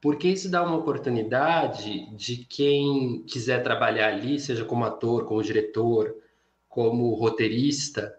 [0.00, 6.16] Porque isso dá uma oportunidade de quem quiser trabalhar ali, seja como ator, como diretor,
[6.68, 8.18] como roteirista,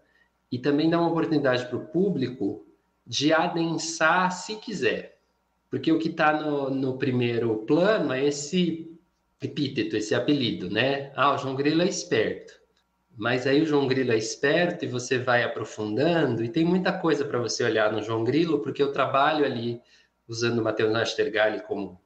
[0.52, 2.66] e também dá uma oportunidade para o público
[3.06, 5.13] de adensar se quiser.
[5.74, 8.96] Porque o que está no, no, primeiro plano é esse
[9.42, 11.12] epíteto, esse apelido, né?
[11.16, 12.54] Ah, o João Grilo é esperto.
[13.18, 17.26] Mas aí o João Grilo é esperto e você vai aprofundando, e tem muita coisa
[17.26, 19.82] para você olhar no João Grilo, porque eu trabalho ali,
[20.28, 22.00] usando o Matheus Nastergalli como,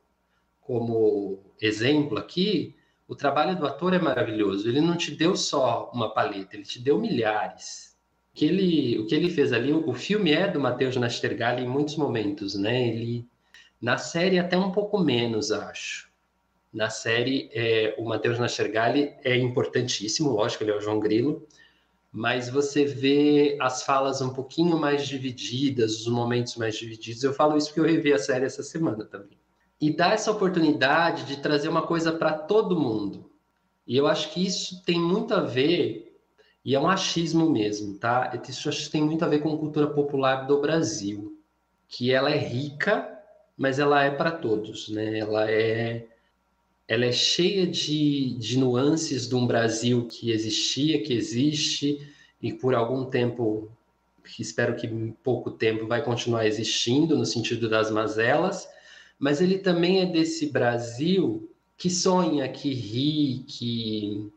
[0.62, 2.74] como exemplo aqui,
[3.06, 4.70] o trabalho do ator é maravilhoso.
[4.70, 7.98] Ele não te deu só uma paleta, ele te deu milhares.
[8.32, 11.68] O que ele, o que ele fez ali, o filme é do Matheus Nastergalli em
[11.68, 12.88] muitos momentos, né?
[12.88, 13.28] Ele
[13.82, 16.08] na série, até um pouco menos, acho.
[16.74, 21.48] Na série, é, o Matheus Nastergalli é importantíssimo, lógico, ele é o João Grilo,
[22.12, 27.24] mas você vê as falas um pouquinho mais divididas, os momentos mais divididos.
[27.24, 29.38] Eu falo isso porque eu revi a série essa semana também.
[29.80, 33.30] E dá essa oportunidade de trazer uma coisa para todo mundo.
[33.86, 36.20] E eu acho que isso tem muito a ver,
[36.66, 38.32] e é um achismo mesmo, tá?
[38.50, 41.40] Isso acho que tem muito a ver com a cultura popular do Brasil,
[41.88, 43.17] que ela é rica
[43.58, 45.20] mas ela é para todos, né?
[45.20, 46.08] Ela é
[46.88, 52.00] ela é cheia de, de nuances de um Brasil que existia, que existe
[52.42, 53.70] e por algum tempo,
[54.40, 58.70] espero que em pouco tempo, vai continuar existindo no sentido das mazelas,
[59.20, 64.32] mas ele também é desse Brasil que sonha, que ri, que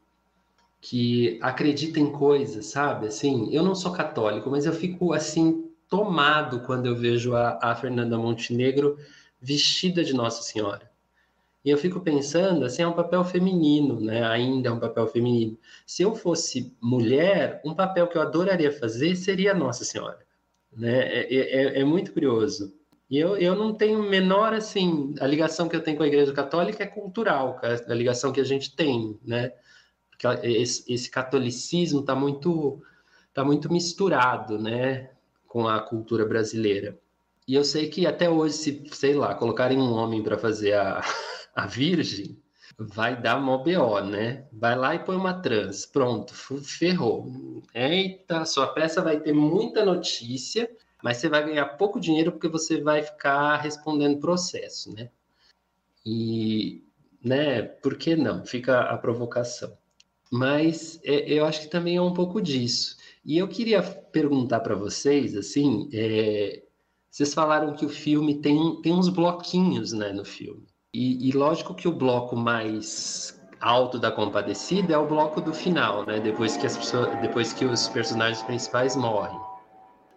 [0.81, 3.07] que acredita em coisas, sabe?
[3.09, 7.74] Assim, eu não sou católico, mas eu fico assim tomado quando eu vejo a, a
[7.74, 8.96] Fernanda Montenegro
[9.40, 10.88] vestida de Nossa Senhora.
[11.62, 14.24] E eu fico pensando, assim, é um papel feminino, né?
[14.24, 15.59] Ainda é um papel feminino.
[15.85, 20.20] Se eu fosse mulher, um papel que eu adoraria fazer seria Nossa Senhora,
[20.72, 21.00] né?
[21.00, 22.72] É, é, é, é muito curioso.
[23.11, 26.33] E eu, eu não tenho menor, assim, a ligação que eu tenho com a Igreja
[26.33, 29.53] Católica é cultural, a ligação que a gente tem, né?
[30.42, 32.81] Esse, esse catolicismo está muito,
[33.35, 35.11] tá muito misturado, né?
[35.51, 36.97] Com a cultura brasileira.
[37.47, 41.03] E eu sei que até hoje, se, sei lá, colocarem um homem para fazer a,
[41.53, 42.41] a virgem,
[42.79, 44.47] vai dar mó BO, né?
[44.53, 45.85] Vai lá e põe uma trans.
[45.85, 46.33] Pronto,
[46.63, 47.27] ferrou.
[47.75, 50.71] Eita, sua peça vai ter muita notícia,
[51.03, 55.11] mas você vai ganhar pouco dinheiro porque você vai ficar respondendo processo, né?
[56.07, 56.85] E,
[57.25, 58.47] né, por que não?
[58.47, 59.77] Fica a provocação.
[60.31, 63.00] Mas é, eu acho que também é um pouco disso.
[63.31, 66.64] E eu queria perguntar para vocês, assim, é,
[67.09, 70.66] vocês falaram que o filme tem, tem uns bloquinhos, né, no filme.
[70.93, 76.05] E, e, lógico que o bloco mais alto da Compadecida é o bloco do final,
[76.05, 79.38] né, depois que as pessoas, depois que os personagens principais morrem.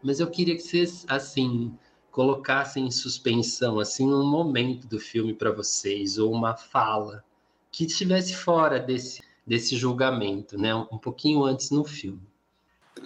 [0.02, 1.72] Mas eu queria que vocês, assim,
[2.10, 7.24] colocassem em suspensão, assim, um momento do filme para vocês ou uma fala
[7.72, 12.33] que estivesse fora desse desse julgamento, né, um pouquinho antes no filme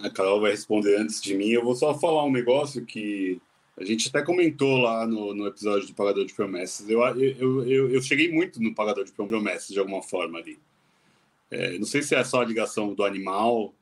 [0.02, 1.48] a Carol vai responder antes de mim.
[1.48, 3.40] Eu vou só falar um negócio que
[3.76, 6.88] a gente até comentou lá no, no episódio do Pagador de Promessas.
[6.88, 10.58] Eu, eu, eu, eu, cheguei muito no Pagador de Promessas de alguma forma ali.
[11.50, 13.74] É, não sei se é só a ligação do animal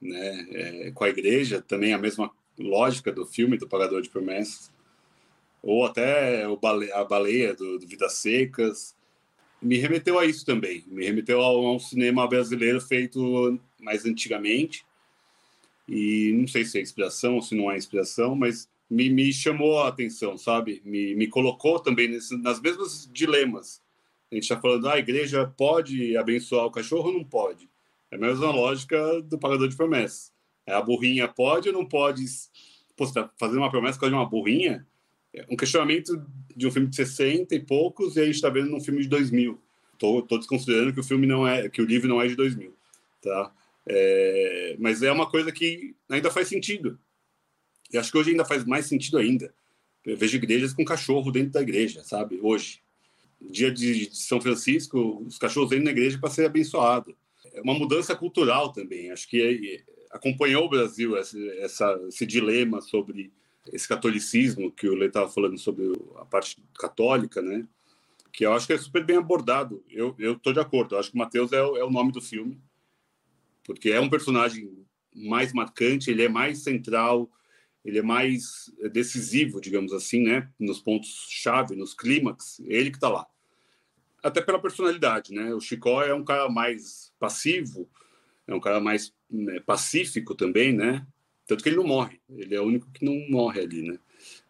[0.00, 4.70] né, é, com a igreja, também a mesma lógica do filme do Pagador de Promessas,
[5.62, 8.94] ou até bale, a baleia do, do Vidas Secas.
[9.60, 10.84] Me remeteu a isso também.
[10.86, 14.84] Me remeteu ao, ao cinema brasileiro feito mais antigamente
[15.90, 19.80] e não sei se é inspiração ou se não é inspiração, mas me, me chamou
[19.80, 20.80] a atenção, sabe?
[20.84, 23.82] Me, me colocou também nesse, nas mesmas dilemas.
[24.30, 27.68] A gente está falando, ah, a igreja pode abençoar o cachorro ou não pode?
[28.08, 30.32] É a mesma lógica do pagador de promessas.
[30.64, 32.24] É, a burrinha pode ou não pode?
[32.96, 34.86] Pô, você tá fazendo uma promessa com uma burrinha?
[35.34, 36.24] É um questionamento
[36.56, 39.08] de um filme de 60 e poucos e a gente está vendo num filme de
[39.08, 39.60] 2000.
[39.98, 42.72] Tô, tô desconsiderando que o filme não é, que o livro não é de 2000,
[43.20, 43.52] tá?
[43.86, 46.98] É, mas é uma coisa que ainda faz sentido.
[47.92, 49.52] E acho que hoje ainda faz mais sentido ainda.
[50.04, 52.38] Eu vejo igrejas com cachorro dentro da igreja, sabe?
[52.42, 52.82] Hoje.
[53.42, 57.16] Dia de São Francisco, os cachorros dentro da igreja para ser abençoado.
[57.54, 59.10] É uma mudança cultural também.
[59.10, 63.32] Acho que é, acompanhou o Brasil esse, essa, esse dilema sobre
[63.72, 67.66] esse catolicismo que o Lê estava falando sobre a parte católica, né?
[68.30, 69.82] Que eu acho que é super bem abordado.
[69.88, 70.94] Eu estou de acordo.
[70.94, 72.60] Eu acho que Mateus é, é o nome do filme
[73.64, 74.70] porque é um personagem
[75.14, 77.30] mais marcante, ele é mais central,
[77.84, 80.50] ele é mais decisivo, digamos assim, né?
[80.58, 83.26] Nos pontos chave, nos clímax, ele que está lá.
[84.22, 85.54] Até pela personalidade, né?
[85.54, 87.88] O Chicó é um cara mais passivo,
[88.46, 91.06] é um cara mais né, pacífico também, né?
[91.46, 93.98] Tanto que ele não morre, ele é o único que não morre ali, né?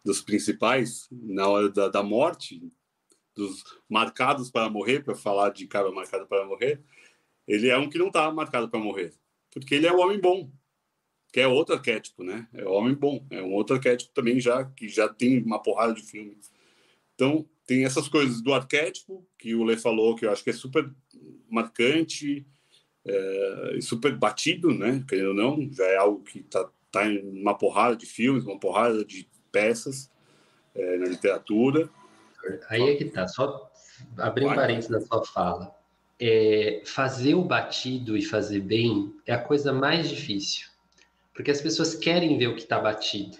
[0.04, 2.60] Dos principais, na hora da, da morte,
[3.34, 6.82] dos marcados para morrer, para falar de cara marcado para morrer,
[7.50, 9.12] ele é um que não está marcado para morrer,
[9.50, 10.48] porque ele é o homem bom,
[11.32, 12.46] que é outro arquétipo, né?
[12.54, 15.92] É o homem bom, é um outro arquétipo também já que já tem uma porrada
[15.92, 16.38] de filme.
[17.12, 20.52] Então tem essas coisas do arquétipo que o Lê falou, que eu acho que é
[20.52, 20.88] super
[21.48, 22.46] marcante
[23.04, 25.04] é, e super batido, né?
[25.08, 28.60] Querendo ou não, já é algo que está tá em uma porrada de filmes, uma
[28.60, 30.08] porrada de peças
[30.72, 31.90] é, na literatura.
[32.68, 33.68] Aí é que tá, só
[34.16, 35.79] abrir um parênteses na sua fala
[36.20, 40.68] é, fazer o batido e fazer bem é a coisa mais difícil,
[41.34, 43.38] porque as pessoas querem ver o que está batido.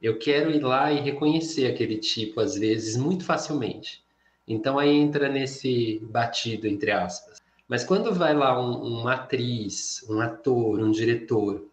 [0.00, 4.04] Eu quero ir lá e reconhecer aquele tipo, às vezes, muito facilmente.
[4.46, 7.38] Então aí entra nesse batido, entre aspas.
[7.66, 11.66] Mas quando vai lá um, uma atriz, um ator, um diretor,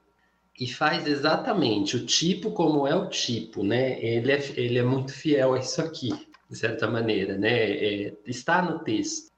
[0.60, 4.02] e faz exatamente o tipo como é o tipo, né?
[4.04, 6.10] Ele é, ele é muito fiel a isso aqui,
[6.50, 7.72] de certa maneira, né?
[7.72, 9.35] É, está no texto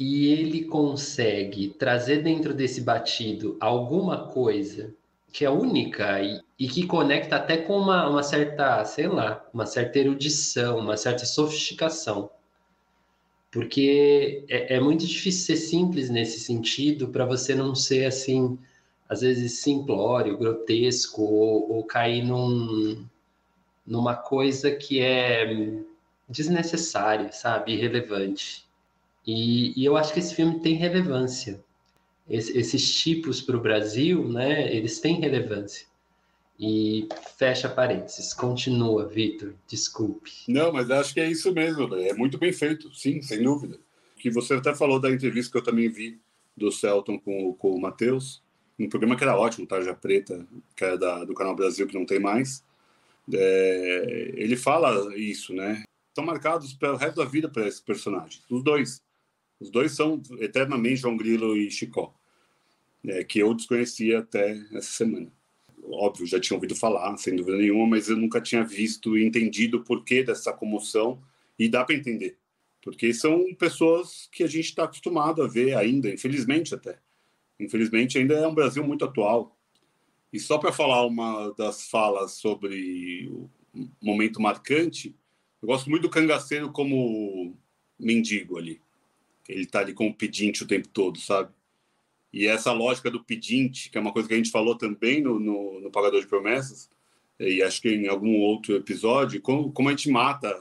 [0.00, 4.94] e ele consegue trazer dentro desse batido alguma coisa
[5.30, 9.66] que é única e, e que conecta até com uma, uma, certa, sei lá, uma
[9.66, 12.30] certa erudição, uma certa sofisticação.
[13.52, 18.58] Porque é, é muito difícil ser simples nesse sentido para você não ser assim,
[19.06, 23.04] às vezes simplório, grotesco ou, ou cair num,
[23.86, 25.44] numa coisa que é
[26.26, 28.69] desnecessária, sabe, irrelevante.
[29.26, 31.62] E, e eu acho que esse filme tem relevância.
[32.28, 35.86] Esse, esses tipos para o Brasil, né, eles têm relevância.
[36.58, 40.30] E fecha parênteses, continua, Vitor, desculpe.
[40.46, 43.78] Não, mas acho que é isso mesmo, é muito bem feito, sim, sem dúvida.
[44.18, 46.20] Que você até falou da entrevista que eu também vi
[46.54, 48.42] do Celton com, com o Matheus,
[48.78, 52.06] um programa que era ótimo, Tarja Preta, que é da, do Canal Brasil, que não
[52.06, 52.64] tem mais.
[53.32, 55.82] É, ele fala isso, né?
[56.08, 59.00] Estão marcados pelo resto da vida para esse personagem, os dois.
[59.60, 62.14] Os dois são eternamente João Grilo e Chicó,
[63.04, 65.30] né, que eu desconhecia até essa semana.
[65.84, 69.78] Óbvio, já tinha ouvido falar, sem dúvida nenhuma, mas eu nunca tinha visto e entendido
[69.78, 71.22] o porquê dessa comoção,
[71.58, 72.38] e dá para entender.
[72.82, 76.98] Porque são pessoas que a gente está acostumado a ver ainda, infelizmente até.
[77.58, 79.54] Infelizmente ainda é um Brasil muito atual.
[80.32, 83.50] E só para falar uma das falas sobre o
[84.00, 85.14] momento marcante,
[85.60, 87.54] eu gosto muito do cangaceiro como
[87.98, 88.80] mendigo ali
[89.50, 91.52] ele está ali com o pedinte o tempo todo, sabe?
[92.32, 95.40] E essa lógica do pedinte, que é uma coisa que a gente falou também no,
[95.40, 96.88] no, no Pagador de Promessas,
[97.38, 100.60] e acho que em algum outro episódio, como, como a gente mata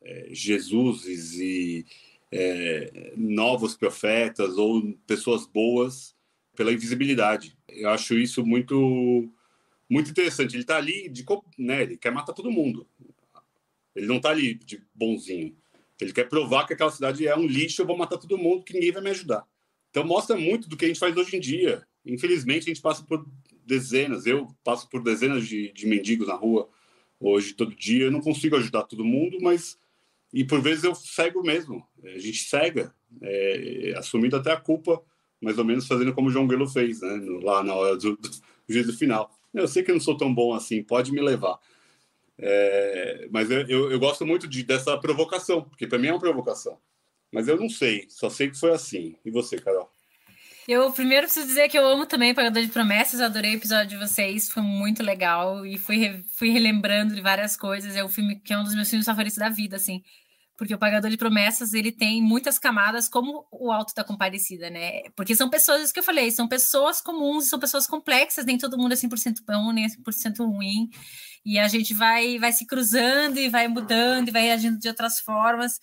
[0.00, 1.04] é, Jesus
[1.38, 1.84] e
[2.30, 6.14] é, novos profetas ou pessoas boas
[6.56, 7.56] pela invisibilidade.
[7.68, 9.28] Eu acho isso muito
[9.88, 10.54] muito interessante.
[10.54, 11.24] Ele está ali de,
[11.58, 12.86] né, ele quer matar todo mundo.
[13.94, 15.56] Ele não está ali de bonzinho.
[16.00, 18.72] Ele quer provar que aquela cidade é um lixo, eu vou matar todo mundo, que
[18.72, 19.46] ninguém vai me ajudar.
[19.90, 21.86] Então mostra muito do que a gente faz hoje em dia.
[22.04, 23.24] Infelizmente, a gente passa por
[23.64, 26.68] dezenas, eu passo por dezenas de, de mendigos na rua
[27.18, 28.06] hoje, todo dia.
[28.06, 29.78] Eu não consigo ajudar todo mundo, mas.
[30.32, 31.86] E por vezes eu cego mesmo.
[32.02, 35.00] A gente cega, é, assumindo até a culpa,
[35.40, 37.20] mais ou menos fazendo como o João Grilo fez, né?
[37.42, 38.30] lá na hora do, do
[38.68, 39.30] juízo final.
[39.52, 41.58] Eu sei que eu não sou tão bom assim, pode me levar.
[42.38, 46.78] É, mas eu, eu, gosto muito de, dessa provocação, porque para mim é uma provocação.
[47.32, 49.16] Mas eu não sei, só sei que foi assim.
[49.24, 49.90] E você, Carol?
[50.66, 54.06] Eu primeiro preciso dizer que eu amo também Pagador de Promessas, adorei o episódio de
[54.08, 57.94] vocês, foi muito legal e fui, fui relembrando de várias coisas.
[57.94, 60.02] É um filme que é um dos meus filmes favoritos da vida, assim.
[60.56, 65.02] Porque o Pagador de Promessas, ele tem muitas camadas, como o Alto da Comparecida, né?
[65.16, 68.78] Porque são pessoas, isso que eu falei, são pessoas comuns, são pessoas complexas, nem todo
[68.78, 70.88] mundo é 100% bom, nem é 100% ruim.
[71.44, 75.18] E a gente vai, vai se cruzando e vai mudando e vai agindo de outras
[75.18, 75.80] formas.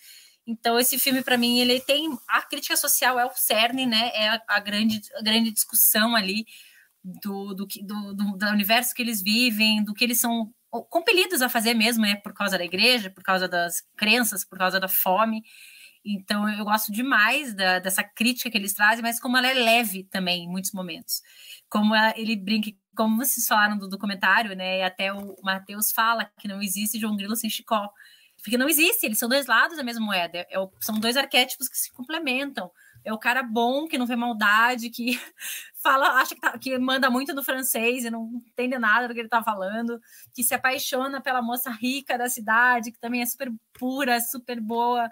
[0.48, 2.10] Então, esse filme, para mim, ele tem.
[2.28, 4.12] A crítica social é o cerne, né?
[4.14, 6.46] É a, a grande, a grande discussão ali
[7.04, 10.54] do, do, do, do, do universo que eles vivem, do que eles são
[10.90, 14.80] compelidos a fazer mesmo, é por causa da igreja, por causa das crenças, por causa
[14.80, 15.44] da fome.
[16.04, 20.04] Então eu gosto demais da, dessa crítica que eles trazem, mas como ela é leve
[20.06, 21.22] também em muitos momentos.
[21.70, 24.80] Como ela, ele brinca, como vocês falaram do documentário, né?
[24.80, 27.90] E até o Matheus fala que não existe João Grilo sem Chicó.
[28.44, 30.40] Porque não existe, eles são dois lados da mesma moeda.
[30.40, 32.72] É, são dois arquétipos que se complementam.
[33.04, 35.20] É o cara bom, que não vê maldade, que
[35.82, 39.20] fala, acha que, tá, que manda muito no francês e não entende nada do que
[39.20, 40.00] ele tá falando,
[40.34, 45.10] que se apaixona pela moça rica da cidade, que também é super pura, super boa.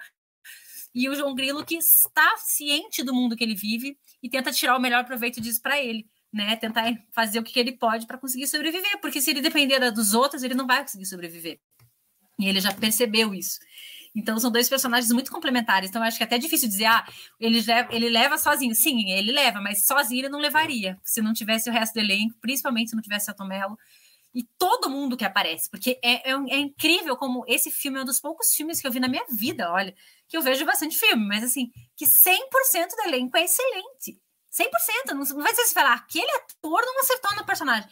[0.94, 4.76] E o João Grilo que está ciente do mundo que ele vive e tenta tirar
[4.76, 6.08] o melhor proveito disso para ele.
[6.32, 10.14] Né, tentar fazer o que ele pode para conseguir sobreviver, porque se ele depender dos
[10.14, 11.60] outros, ele não vai conseguir sobreviver.
[12.40, 13.60] E ele já percebeu isso.
[14.16, 15.90] Então são dois personagens muito complementares.
[15.90, 17.06] Então acho que é até difícil dizer, ah,
[17.40, 18.74] ele leva, ele leva sozinho.
[18.76, 22.36] Sim, ele leva, mas sozinho ele não levaria, se não tivesse o resto do elenco,
[22.42, 23.78] principalmente se não tivesse a Tomelo
[24.34, 28.06] e todo mundo que aparece, porque é, é, é, incrível como esse filme é um
[28.06, 29.96] dos poucos filmes que eu vi na minha vida, olha,
[30.28, 32.40] que eu vejo bastante filme, mas assim, que 100%
[32.96, 34.22] do elenco é excelente.
[34.52, 37.90] 100%, não, não vai ser se falar, aquele ator não acertou no personagem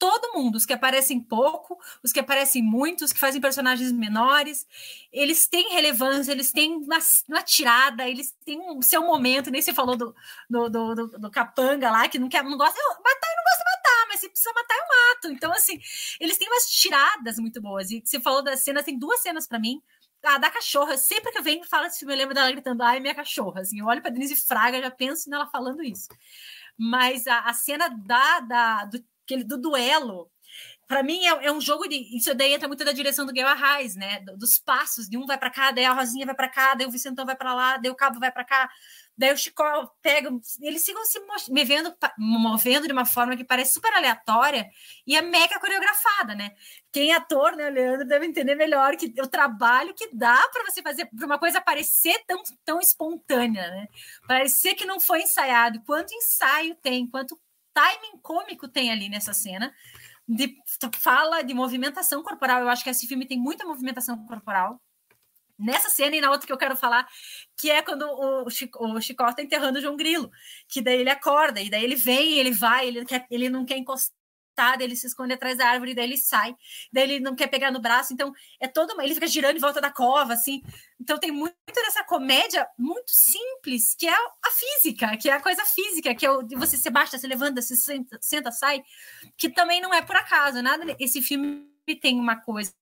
[0.00, 4.66] todo mundo, os que aparecem pouco, os que aparecem muito, os que fazem personagens menores,
[5.12, 6.98] eles têm relevância, eles têm uma,
[7.28, 10.14] uma tirada, eles têm um seu momento, nem se falou do,
[10.48, 13.44] do, do, do, do capanga lá, que não quer, não gosta, eu, matar eu não
[13.44, 15.32] gosto de matar, mas se precisa matar, eu mato.
[15.36, 15.78] Então, assim,
[16.18, 17.90] eles têm umas tiradas muito boas.
[17.90, 19.82] E você falou da cena, tem duas cenas para mim.
[20.24, 22.82] A da cachorra, sempre que eu venho e falo esse filme, eu lembro dela gritando,
[22.82, 23.60] ai, minha cachorra.
[23.60, 26.08] Assim, eu olho para Denise Fraga, já penso nela falando isso.
[26.78, 30.30] Mas a, a cena da, da, do aquele do duelo.
[30.88, 32.16] Para mim é, é, um jogo de.
[32.16, 34.24] Isso daí entra muito da direção do Guerra Arraes, né?
[34.36, 36.90] Dos passos, de um vai para cá, daí a Rosinha vai para cá, daí o
[36.90, 38.68] Vicentão vai para lá, daí o Cabo vai para cá,
[39.16, 39.62] daí o Chico
[40.02, 40.30] pega.
[40.60, 44.68] Eles ficam se movendo, movendo de uma forma que parece super aleatória
[45.06, 46.50] e é mega coreografada, né?
[46.90, 50.82] Quem é ator, né, Leandro, deve entender melhor que o trabalho que dá para você
[50.82, 53.86] fazer, para uma coisa parecer tão, tão espontânea, né?
[54.26, 55.80] Parecer que não foi ensaiado.
[55.86, 57.38] Quanto ensaio tem, quanto
[57.72, 59.74] timing cômico tem ali nessa cena.
[60.28, 60.56] De
[60.96, 62.62] fala de movimentação corporal.
[62.62, 64.80] Eu acho que esse filme tem muita movimentação corporal.
[65.58, 67.06] Nessa cena e na outra que eu quero falar,
[67.56, 70.30] que é quando o, Chico, o está enterrando o João Grilo,
[70.66, 73.76] que daí ele acorda, e daí ele vem, ele vai, ele, quer, ele não quer
[73.76, 74.19] encostar
[74.80, 76.54] ele se esconde atrás da árvore, daí ele sai,
[76.92, 79.80] daí ele não quer pegar no braço, então é todo ele fica girando em volta
[79.80, 80.62] da cova, assim.
[81.00, 85.64] Então tem muito dessa comédia muito simples, que é a física, que é a coisa
[85.64, 88.82] física, que é o você se baixa, se levanta, se senta, senta, sai,
[89.36, 90.84] que também não é por acaso, nada.
[90.98, 91.66] Esse filme
[92.00, 92.72] tem uma coisa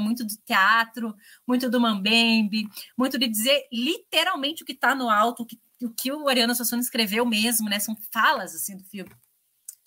[0.00, 1.14] muito do teatro,
[1.46, 2.66] muito do mambembe,
[2.96, 6.52] muito de dizer literalmente o que está no alto, o que, o que o Ariano
[6.52, 7.78] escreveu mesmo, né?
[7.78, 9.10] São falas assim do filme.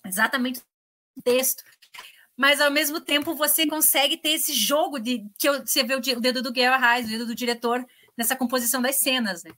[0.04, 0.62] Exatamente
[1.22, 1.62] texto.
[2.36, 6.40] Mas ao mesmo tempo você consegue ter esse jogo de que você vê o, dedo
[6.40, 7.84] do Guerra Reis, o dedo do diretor
[8.16, 9.50] nessa composição das cenas, né?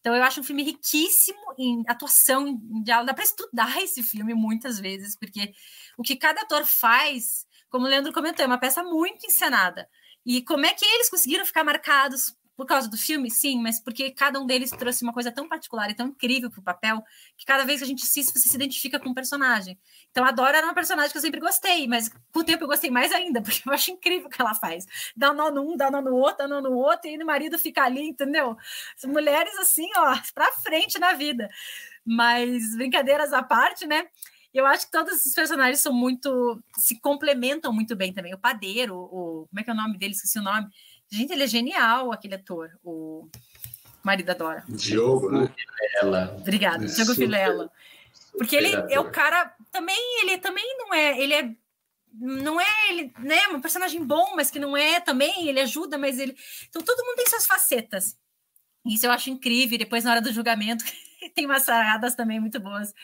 [0.00, 3.06] Então eu acho um filme riquíssimo em atuação, em diálogo.
[3.08, 5.52] Dá para estudar esse filme muitas vezes, porque
[5.96, 9.88] o que cada ator faz, como o Leandro comentou, é uma peça muito encenada.
[10.24, 14.10] E como é que eles conseguiram ficar marcados por causa do filme, sim, mas porque
[14.10, 17.04] cada um deles trouxe uma coisa tão particular e tão incrível para o papel
[17.36, 19.78] que cada vez que a gente assiste, você se identifica com um personagem.
[20.10, 22.68] Então, a Dora era uma personagem que eu sempre gostei, mas com o tempo eu
[22.68, 24.86] gostei mais ainda, porque eu acho incrível o que ela faz.
[25.16, 27.56] Dá nó no um, dá nó no outro, dá nó no outro, e o marido
[27.60, 28.56] fica ali, entendeu?
[28.96, 31.48] As mulheres, assim, ó, para frente na vida.
[32.04, 34.08] Mas, brincadeiras à parte, né?
[34.52, 36.60] Eu acho que todos os personagens são muito.
[36.76, 38.34] se complementam muito bem também.
[38.34, 39.46] O padeiro, o.
[39.48, 40.14] Como é que é o nome dele?
[40.14, 40.68] Esqueci o nome
[41.10, 43.28] Gente, ele é genial, aquele ator, o
[44.02, 44.64] marido da Dora.
[44.68, 45.52] Diogo, né?
[46.00, 46.36] Vilela.
[46.38, 47.70] Obrigada, Diogo super, Vilela.
[48.36, 51.54] Porque ele é o cara também, ele também não é, ele é
[52.20, 56.18] não é ele, né, um personagem bom, mas que não é também, ele ajuda, mas
[56.18, 56.36] ele.
[56.68, 58.16] Então todo mundo tem suas facetas.
[58.84, 59.78] Isso eu acho incrível.
[59.78, 60.84] Depois, na hora do julgamento,
[61.34, 62.94] tem umas saradas também muito boas.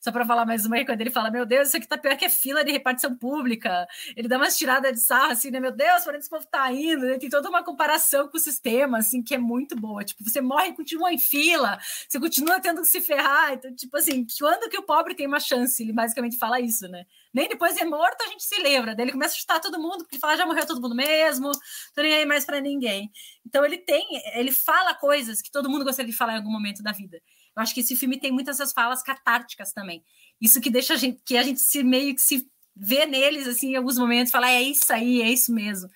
[0.00, 2.24] Só para falar mais uma, quando ele fala: Meu Deus, isso aqui tá pior que
[2.24, 3.86] é fila de repartição pública.
[4.16, 5.60] Ele dá umas tiradas de sarro, assim, né?
[5.60, 7.06] Meu Deus, para onde esse povo tá indo?
[7.06, 7.18] Né?
[7.18, 10.04] Tem toda uma comparação com o sistema, assim, que é muito boa.
[10.04, 13.54] Tipo, você morre e continua em fila, você continua tendo que se ferrar.
[13.54, 15.82] Então, tipo assim, quando que o pobre tem uma chance?
[15.82, 17.04] Ele basicamente fala isso, né?
[17.32, 18.94] Nem depois de morto a gente se lembra.
[18.94, 21.50] Daí ele começa a chutar todo mundo, porque ele fala: Já morreu todo mundo mesmo,
[21.94, 23.10] tô nem aí mais para ninguém.
[23.44, 26.82] Então, ele tem, ele fala coisas que todo mundo gostaria de falar em algum momento
[26.82, 27.20] da vida.
[27.56, 30.04] Eu acho que esse filme tem muitas essas falas catárticas também.
[30.40, 33.72] Isso que deixa a gente, que a gente se meio que se vê neles assim
[33.72, 35.88] em alguns momentos, falar é isso aí, é isso mesmo.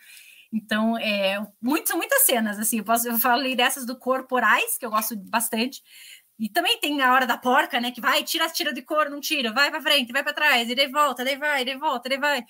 [0.52, 4.90] Então, é, muito, muitas cenas, assim, eu, posso, eu falei dessas do corporais, que eu
[4.90, 5.82] gosto bastante,
[6.38, 9.20] e também tem a hora da porca, né, que vai, tira, tira de cor, não
[9.20, 12.18] tira, vai para frente, vai para trás, e daí volta, daí vai, daí volta, daí
[12.18, 12.44] vai.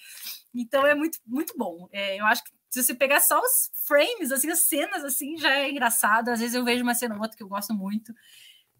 [0.55, 1.89] Então, é muito, muito bom.
[1.91, 5.53] É, eu acho que se você pegar só os frames, assim, as cenas, assim, já
[5.55, 6.29] é engraçado.
[6.29, 8.13] Às vezes eu vejo uma cena ou outra que eu gosto muito,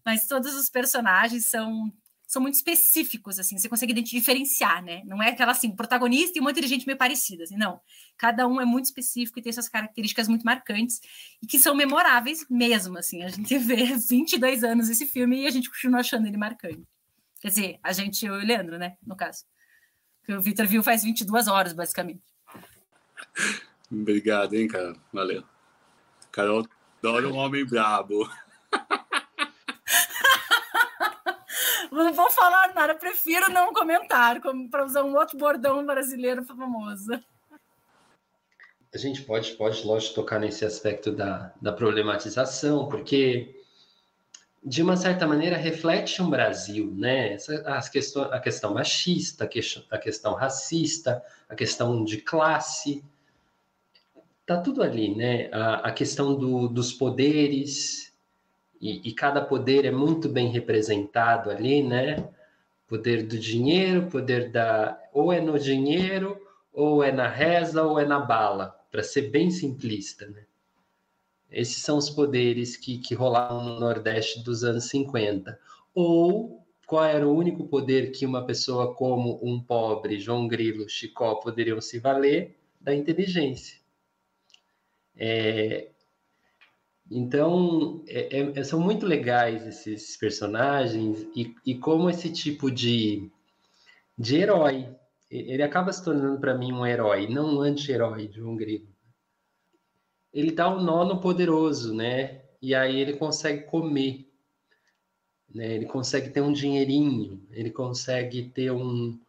[0.09, 1.93] mas todos os personagens são
[2.25, 5.01] são muito específicos, assim, você consegue diferenciar, né?
[5.03, 7.81] Não é aquela assim, protagonista e uma inteligente meio parecida, assim, não.
[8.19, 11.01] Cada um é muito específico e tem suas características muito marcantes
[11.41, 13.23] e que são memoráveis mesmo, assim.
[13.23, 16.83] A gente vê 22 anos esse filme e a gente continua achando ele marcante.
[17.41, 19.43] Quer dizer, a gente, eu e o Leandro, né, no caso.
[20.23, 22.21] Que o Victor viu faz 22 horas, basicamente.
[23.91, 24.95] Obrigado, hein, cara.
[25.11, 25.43] Valeu.
[26.31, 26.67] Carol
[26.99, 28.29] adora um homem brabo.
[32.03, 34.39] Não vou falar nada, prefiro não comentar,
[34.69, 37.19] para usar um outro bordão brasileiro famoso.
[38.93, 43.55] A gente pode, pode, lógico, tocar nesse aspecto da, da problematização, porque
[44.63, 47.33] de uma certa maneira reflete um Brasil, né?
[47.33, 53.03] Essa, as questão, a questão machista, a questão, a questão racista, a questão de classe,
[54.45, 55.49] tá tudo ali, né?
[55.51, 58.08] A, a questão do, dos poderes,
[58.81, 62.29] e, e, cada poder é muito bem representado ali, né?
[62.87, 64.97] Poder do dinheiro, poder da.
[65.13, 66.39] Ou é no dinheiro,
[66.71, 70.45] ou é na reza, ou é na bala, para ser bem simplista, né?
[71.51, 75.59] Esses são os poderes que, que rolavam no Nordeste dos anos 50.
[75.93, 81.35] Ou qual era o único poder que uma pessoa como um pobre João Grilo, Chicó
[81.35, 82.55] poderiam se valer?
[82.79, 83.77] Da inteligência.
[85.17, 85.89] É,
[87.11, 93.31] então, é, é, são muito legais esses personagens e, e como esse tipo de,
[94.15, 94.87] de herói,
[95.29, 98.87] ele acaba se tornando para mim um herói, não um anti-herói, João Grilo.
[100.31, 102.41] Ele dá um nó no poderoso, né?
[102.61, 104.27] E aí ele consegue comer,
[105.53, 105.73] né?
[105.75, 109.19] Ele consegue ter um dinheirinho, ele consegue ter um,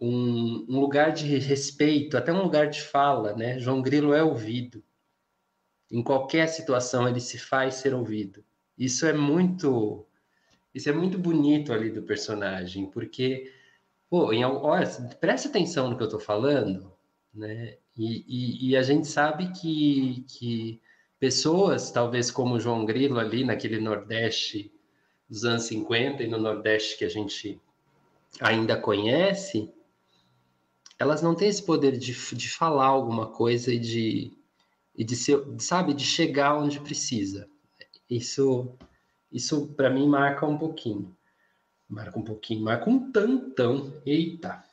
[0.00, 3.58] um, um lugar de respeito, até um lugar de fala, né?
[3.60, 4.82] João Grilo é ouvido
[5.94, 8.44] em qualquer situação ele se faz ser ouvido.
[8.76, 10.04] Isso é muito
[10.74, 13.52] isso é muito bonito ali do personagem, porque
[14.10, 14.88] pô, em, olha,
[15.20, 16.92] presta atenção no que eu estou falando,
[17.32, 17.76] né?
[17.96, 20.80] E, e, e, a gente sabe que, que
[21.16, 24.72] pessoas, talvez como João Grilo ali naquele Nordeste
[25.28, 27.60] dos anos 50 e no Nordeste que a gente
[28.40, 29.72] ainda conhece,
[30.98, 34.36] elas não têm esse poder de, de falar alguma coisa e de,
[34.96, 37.48] e de ser, sabe, de chegar onde precisa.
[38.08, 38.76] Isso,
[39.32, 41.16] isso para mim marca um pouquinho.
[41.88, 43.92] Marca um pouquinho, marca um tantão.
[44.06, 44.64] Eita.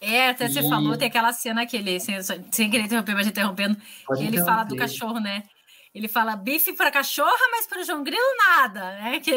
[0.00, 0.52] É, até e...
[0.52, 3.76] você falou, tem aquela cena que ele, sem, sem querer interromper, mas interrompendo,
[4.06, 5.44] Pode ele fala do cachorro, né?
[5.94, 9.18] Ele fala bife para cachorra, mas para o João Grilo nada, né?
[9.18, 9.34] Que,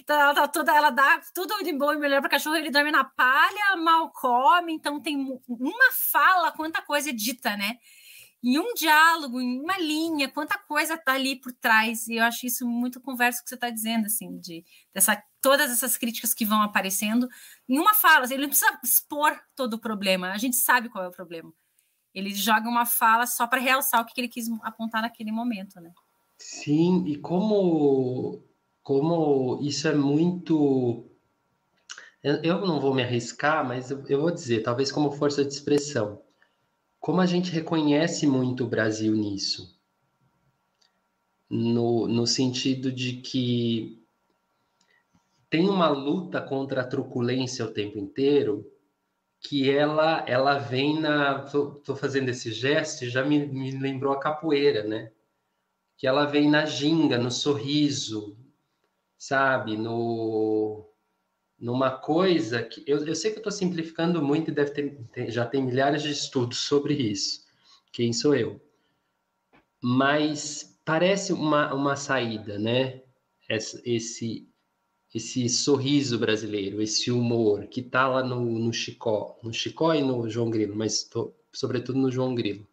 [0.00, 2.90] então ela tá toda, ela dá tudo de bom e melhor para cachorro, ele dorme
[2.90, 5.16] na palha, mal come, então tem
[5.48, 7.78] uma fala, quanta coisa dita, né?
[8.42, 12.08] Em um diálogo, em uma linha, quanta coisa está ali por trás.
[12.08, 14.64] E eu acho isso muito converso que você está dizendo, assim, de
[14.94, 17.28] dessa, todas essas críticas que vão aparecendo
[17.68, 18.24] em uma fala.
[18.24, 21.52] Ele não precisa expor todo o problema, a gente sabe qual é o problema.
[22.14, 25.92] Ele joga uma fala só para realçar o que ele quis apontar naquele momento, né?
[26.38, 28.42] Sim, e como,
[28.82, 31.06] como isso é muito.
[32.22, 36.20] Eu não vou me arriscar, mas eu vou dizer, talvez como força de expressão
[37.00, 39.80] como a gente reconhece muito o Brasil nisso?
[41.48, 44.00] No, no sentido de que
[45.48, 48.70] tem uma luta contra a truculência o tempo inteiro,
[49.40, 51.44] que ela ela vem na.
[51.44, 55.10] Estou fazendo esse gesto já me, me lembrou a capoeira, né?
[55.96, 58.36] Que ela vem na ginga, no sorriso,
[59.18, 59.76] sabe?
[59.76, 60.89] No,
[61.60, 65.44] numa coisa que eu, eu sei que eu estou simplificando muito e deve ter, já
[65.44, 67.44] tem milhares de estudos sobre isso.
[67.92, 68.60] Quem sou eu?
[69.82, 73.02] Mas parece uma, uma saída, né?
[73.48, 74.46] Esse,
[75.12, 80.28] esse, sorriso brasileiro, esse humor que está lá no, no Chicó, no Chicó e no
[80.30, 82.66] João Grilo, mas tô, sobretudo no João Grilo.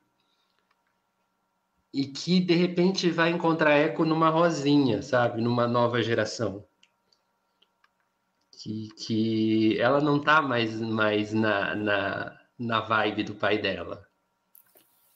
[1.91, 5.41] E que de repente vai encontrar eco numa Rosinha, sabe?
[5.41, 6.63] Numa nova geração
[8.57, 14.06] que, que ela não tá mais, mais na, na, na vibe do pai dela.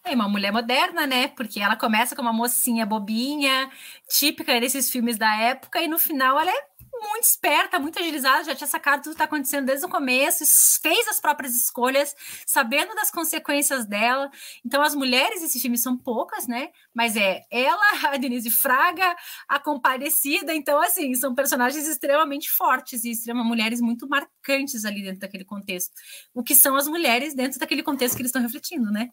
[0.03, 1.27] É uma mulher moderna, né?
[1.27, 3.69] Porque ela começa com uma mocinha bobinha,
[4.09, 6.71] típica desses filmes da época, e no final ela é
[7.01, 10.43] muito esperta, muito agilizada, já tinha sacado tudo que está acontecendo desde o começo,
[10.81, 14.29] fez as próprias escolhas, sabendo das consequências dela.
[14.63, 16.69] Então, as mulheres desse filme são poucas, né?
[16.93, 17.81] Mas é ela,
[18.13, 19.15] a Denise Fraga,
[19.47, 20.53] a Comparecida.
[20.53, 25.93] Então, assim, são personagens extremamente fortes e extremamente mulheres muito marcantes ali dentro daquele contexto.
[26.33, 29.09] O que são as mulheres dentro daquele contexto que eles estão refletindo, né?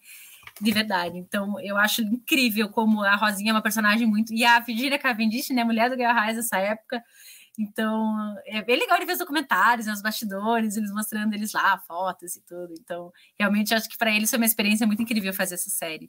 [0.60, 1.18] De verdade.
[1.18, 4.32] Então, eu acho incrível como a Rosinha é uma personagem muito.
[4.32, 7.02] E a Virginia Cavendish, né, mulher do Guerra Reis nessa época.
[7.58, 11.76] Então, é bem legal de ver os documentários, né, os bastidores, eles mostrando eles lá,
[11.78, 12.72] fotos e tudo.
[12.78, 16.08] Então, realmente, acho que para eles foi uma experiência muito incrível fazer essa série.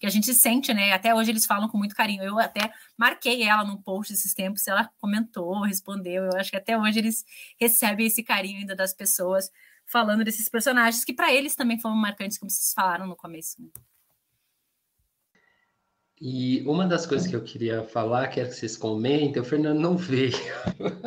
[0.00, 0.92] Que a gente sente, né?
[0.92, 2.24] Até hoje eles falam com muito carinho.
[2.24, 6.24] Eu até marquei ela num post esses tempos, ela comentou, respondeu.
[6.24, 7.24] Eu acho que até hoje eles
[7.60, 9.50] recebem esse carinho ainda das pessoas
[9.90, 13.60] falando desses personagens que para eles também foram marcantes, como vocês falaram no começo.
[13.60, 13.68] Né?
[16.20, 19.96] E uma das coisas que eu queria falar, quero que vocês comentem, o Fernando não
[19.96, 20.34] veio,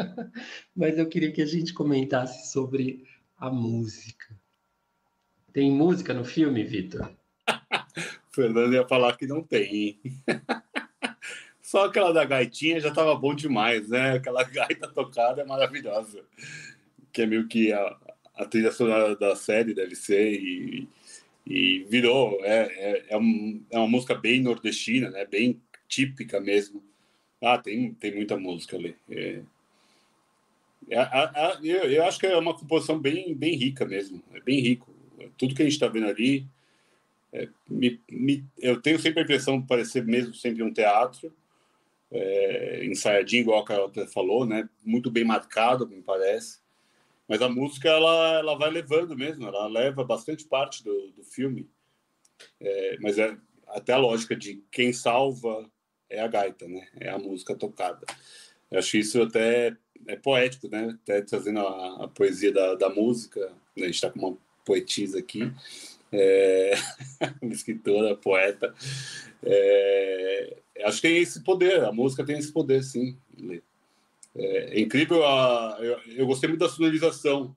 [0.75, 3.05] mas eu queria que a gente comentasse sobre
[3.37, 4.35] a música.
[5.53, 7.13] Tem música no filme, Vitor?
[7.47, 10.01] o Fernando ia falar que não tem.
[11.61, 14.13] Só aquela da gaitinha já estava bom demais, né?
[14.13, 16.25] Aquela gaita tocada é maravilhosa.
[17.11, 17.97] Que é meio que a,
[18.35, 20.87] a trilha sonora da série deve ser e,
[21.45, 26.83] e virou é, é, é, um, é, uma música bem nordestina né bem típica mesmo.
[27.41, 29.41] Ah tem tem muita música ali é,
[30.89, 34.39] é a, a, eu, eu, acho que é uma composição bem bem rica mesmo é
[34.39, 34.91] bem rico.
[35.37, 36.45] Tudo que a gente está vendo ali
[37.31, 41.33] é, me, me, eu tenho sempre a impressão de parecer mesmo sempre um teatro
[42.11, 46.62] é, ensaiadinho igual a Carol falou né muito bem marcado me parece
[47.27, 51.69] mas a música, ela, ela vai levando mesmo, ela leva bastante parte do, do filme.
[52.59, 55.69] É, mas é até a lógica de quem salva
[56.09, 56.87] é a gaita, né?
[56.99, 58.05] É a música tocada.
[58.69, 59.75] Eu acho isso até
[60.07, 60.97] é poético, né?
[61.01, 63.39] Até trazendo a, a poesia da, da música.
[63.75, 63.83] Né?
[63.83, 65.51] A gente está com uma poetisa aqui,
[66.11, 66.73] é...
[67.41, 68.73] uma escritora, poeta.
[69.43, 70.57] É...
[70.83, 73.17] Acho que tem esse poder, a música tem esse poder, sim.
[74.35, 77.55] É, é incrível, a, eu, eu, gostei muito da sonorização.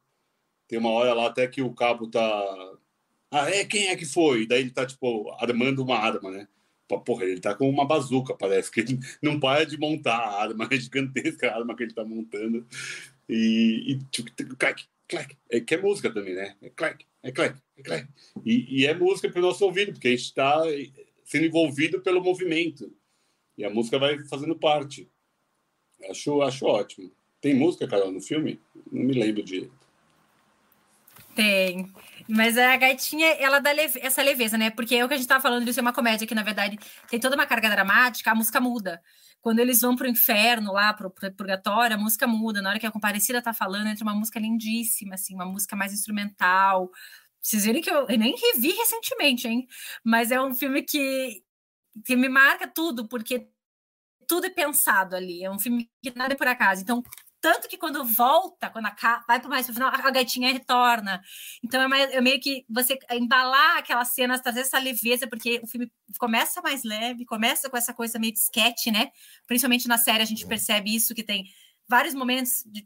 [0.68, 2.76] Tem uma hora lá até que o cabo tá.
[3.30, 3.64] Ah, é?
[3.64, 4.46] Quem é que foi?
[4.46, 6.48] Daí ele tá, tipo, armando uma arma, né?
[7.04, 10.68] Porra, ele tá com uma bazuca, parece que ele não para de montar a arma,
[10.70, 12.66] é gigantesca a arma que ele tá montando.
[13.28, 15.36] E, e tipo, clac, clac.
[15.50, 16.56] É que é música também, né?
[16.62, 18.08] É clac, é clac, é clac.
[18.44, 20.62] E, e é música para o nosso ouvido, porque a gente está
[21.24, 22.92] sendo envolvido pelo movimento.
[23.58, 25.10] E a música vai fazendo parte.
[26.10, 27.10] Acho, acho ótimo.
[27.40, 28.60] Tem música, Carol, no filme?
[28.90, 29.70] Não me lembro de.
[31.34, 31.92] Tem.
[32.28, 34.00] Mas a gaitinha, ela dá leve...
[34.02, 34.70] essa leveza, né?
[34.70, 36.78] Porque é o que a gente tava falando de ser uma comédia que, na verdade,
[37.08, 39.02] tem toda uma carga dramática, a música muda.
[39.40, 42.60] Quando eles vão pro inferno lá, pro purgatório, a música muda.
[42.60, 45.92] Na hora que a comparecida tá falando, entra uma música lindíssima, assim, uma música mais
[45.92, 46.90] instrumental.
[47.40, 49.68] Vocês viram que eu, eu nem revi recentemente, hein?
[50.02, 51.44] Mas é um filme que,
[52.04, 53.46] que me marca tudo, porque
[54.26, 55.44] tudo é pensado ali.
[55.44, 56.82] É um filme que nada é por acaso.
[56.82, 57.02] Então,
[57.40, 61.22] tanto que quando volta, quando a, vai para mais pro final, a gatinha retorna.
[61.62, 65.66] Então é, mais, é, meio que você embalar aquela cena, trazer essa leveza, porque o
[65.66, 69.10] filme começa mais leve, começa com essa coisa meio de sketch, né?
[69.46, 71.44] Principalmente na série a gente percebe isso, que tem
[71.88, 72.84] vários momentos de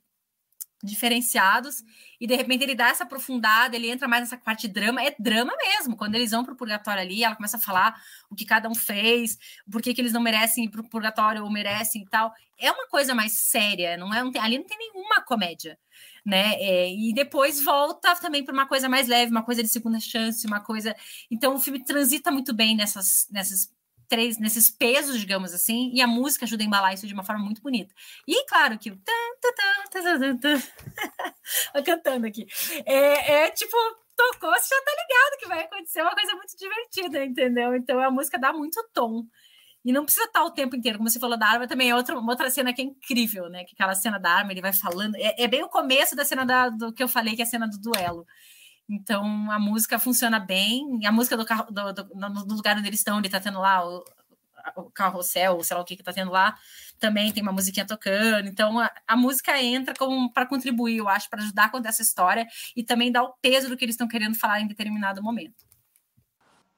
[0.83, 1.85] diferenciados
[2.21, 5.15] e de repente ele dá essa aprofundada, ele entra mais nessa parte de drama, é
[5.19, 5.97] drama mesmo.
[5.97, 8.01] Quando eles vão pro purgatório ali, ela começa a falar
[8.31, 9.39] o que cada um fez,
[9.71, 12.33] por que, eles não merecem ir pro purgatório ou merecem e tal.
[12.59, 14.23] É uma coisa mais séria, não é?
[14.23, 15.79] Não tem, ali não tem nenhuma comédia,
[16.25, 16.55] né?
[16.55, 20.47] É, e depois volta também para uma coisa mais leve, uma coisa de segunda chance,
[20.47, 20.95] uma coisa.
[21.31, 23.71] Então o filme transita muito bem nessas nessas
[24.11, 27.45] três, nesses pesos, digamos assim, e a música ajuda a embalar isso de uma forma
[27.45, 27.95] muito bonita.
[28.27, 28.97] E claro que o
[31.85, 32.47] cantando aqui.
[32.87, 33.77] É, é tipo,
[34.17, 37.75] tocou, você já tá ligado que vai acontecer uma coisa muito divertida, entendeu?
[37.75, 39.25] Então a música dá muito tom.
[39.83, 42.19] E não precisa estar o tempo inteiro, como você falou da arma, também é outra,
[42.19, 43.65] uma outra cena que é incrível, né?
[43.65, 45.15] Que aquela cena da arma, ele vai falando.
[45.17, 47.49] É, é bem o começo da cena da, do que eu falei, que é a
[47.49, 48.27] cena do duelo.
[48.89, 50.85] Então a música funciona bem.
[51.07, 53.87] A música do carro, do, do, no lugar onde eles estão, ele está tendo lá
[53.89, 54.05] o,
[54.77, 56.57] o carrossel, sei lá o que que tá tendo lá,
[56.99, 58.49] também tem uma musiquinha tocando.
[58.49, 62.47] Então a, a música entra como para contribuir, eu acho, para ajudar contar essa história
[62.77, 65.71] e também dar o peso do que eles estão querendo falar em determinado momento.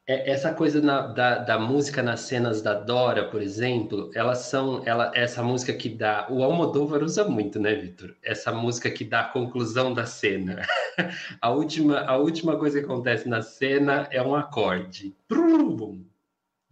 [0.04, 4.82] É, essa coisa na, da, da, música nas cenas da Dora, por exemplo, elas são
[4.84, 6.26] ela, essa música que dá.
[6.28, 8.16] O Almodóvar usa muito, né, Vitor?
[8.20, 10.62] Essa música que dá a conclusão da cena.
[11.40, 15.14] a, última, a última coisa que acontece na cena é um acorde.
[15.28, 16.04] Brum,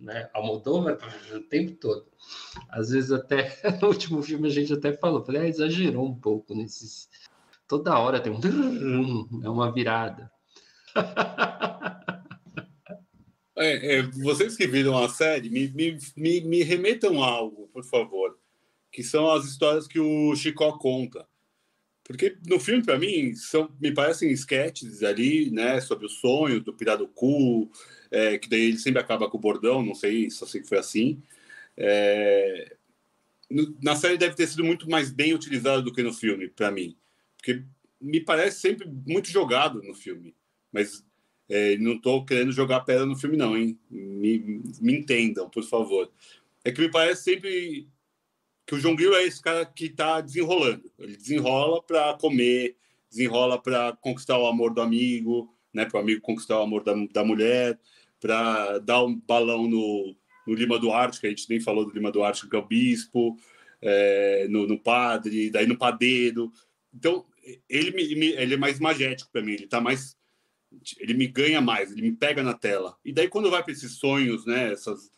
[0.00, 0.28] né?
[0.32, 0.98] Almodóvar
[1.32, 2.06] o tempo todo.
[2.68, 6.54] Às vezes até no último filme a gente até falou, falei, ah, exagerou um pouco
[6.54, 7.08] nesses.
[7.68, 10.30] Toda hora tem um é uma virada.
[13.56, 17.84] É, é, vocês que viram a série, me, me, me, me remetam a algo, por
[17.84, 18.38] favor,
[18.90, 21.28] que são as histórias que o Chicó conta.
[22.02, 26.72] Porque no filme, para mim, são, me parecem sketches ali, né, sobre o sonho do
[26.72, 27.70] Pirarucu,
[28.10, 30.78] é, que daí ele sempre acaba com o bordão, não sei, só sei que foi
[30.78, 31.22] assim.
[31.76, 32.76] É,
[33.50, 36.70] no, na série deve ter sido muito mais bem utilizado do que no filme, para
[36.70, 36.96] mim.
[37.36, 37.64] Porque
[38.00, 40.34] me parece sempre muito jogado no filme.
[40.72, 41.04] Mas
[41.48, 43.78] é, não estou querendo jogar pedra no filme, não, hein?
[43.90, 46.10] Me, me entendam, por favor.
[46.64, 47.88] É que me parece sempre
[48.66, 50.90] que o João Grilo é esse cara que está desenrolando.
[50.98, 52.76] Ele desenrola para comer,
[53.10, 55.84] desenrola para conquistar o amor do amigo, né?
[55.86, 57.78] Para o amigo conquistar o amor da, da mulher,
[58.20, 60.14] para dar um balão no,
[60.46, 63.36] no Lima Duarte, que a gente nem falou do Lima Duarte, que é o bispo,
[63.80, 66.52] é, no, no padre, daí no padeiro.
[66.94, 67.24] Então,
[67.68, 70.16] ele, me, ele é mais magético para mim, ele está mais
[70.98, 72.96] ele me ganha mais, ele me pega na tela.
[73.04, 75.10] E daí, quando vai para esses sonhos, né, essas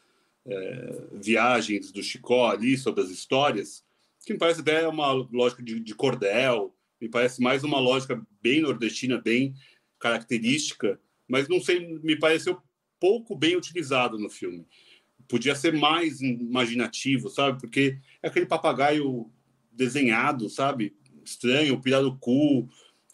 [0.46, 3.84] é, viagens do Chicó ali sobre as histórias,
[4.24, 8.62] que me parece até uma lógica de, de, cordel, me parece mais uma lógica bem
[8.62, 9.54] nordestina, bem
[9.98, 10.98] característica,
[11.28, 12.60] mas não sei, me pareceu
[13.02, 14.64] pouco bem utilizado no filme.
[15.26, 17.60] Podia ser mais imaginativo, sabe?
[17.60, 19.28] Porque é aquele papagaio
[19.72, 20.94] desenhado, sabe?
[21.24, 22.68] Estranho, pirarucu,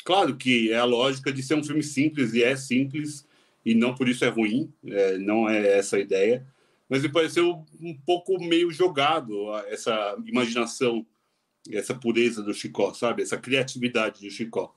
[0.09, 3.26] Claro que é a lógica de ser um filme simples, e é simples,
[3.62, 6.47] e não por isso é ruim, é, não é essa a ideia,
[6.89, 11.07] mas me pareceu um pouco meio jogado essa imaginação,
[11.70, 13.22] essa pureza do Chicó, sabe?
[13.22, 14.74] Essa criatividade do Chicó.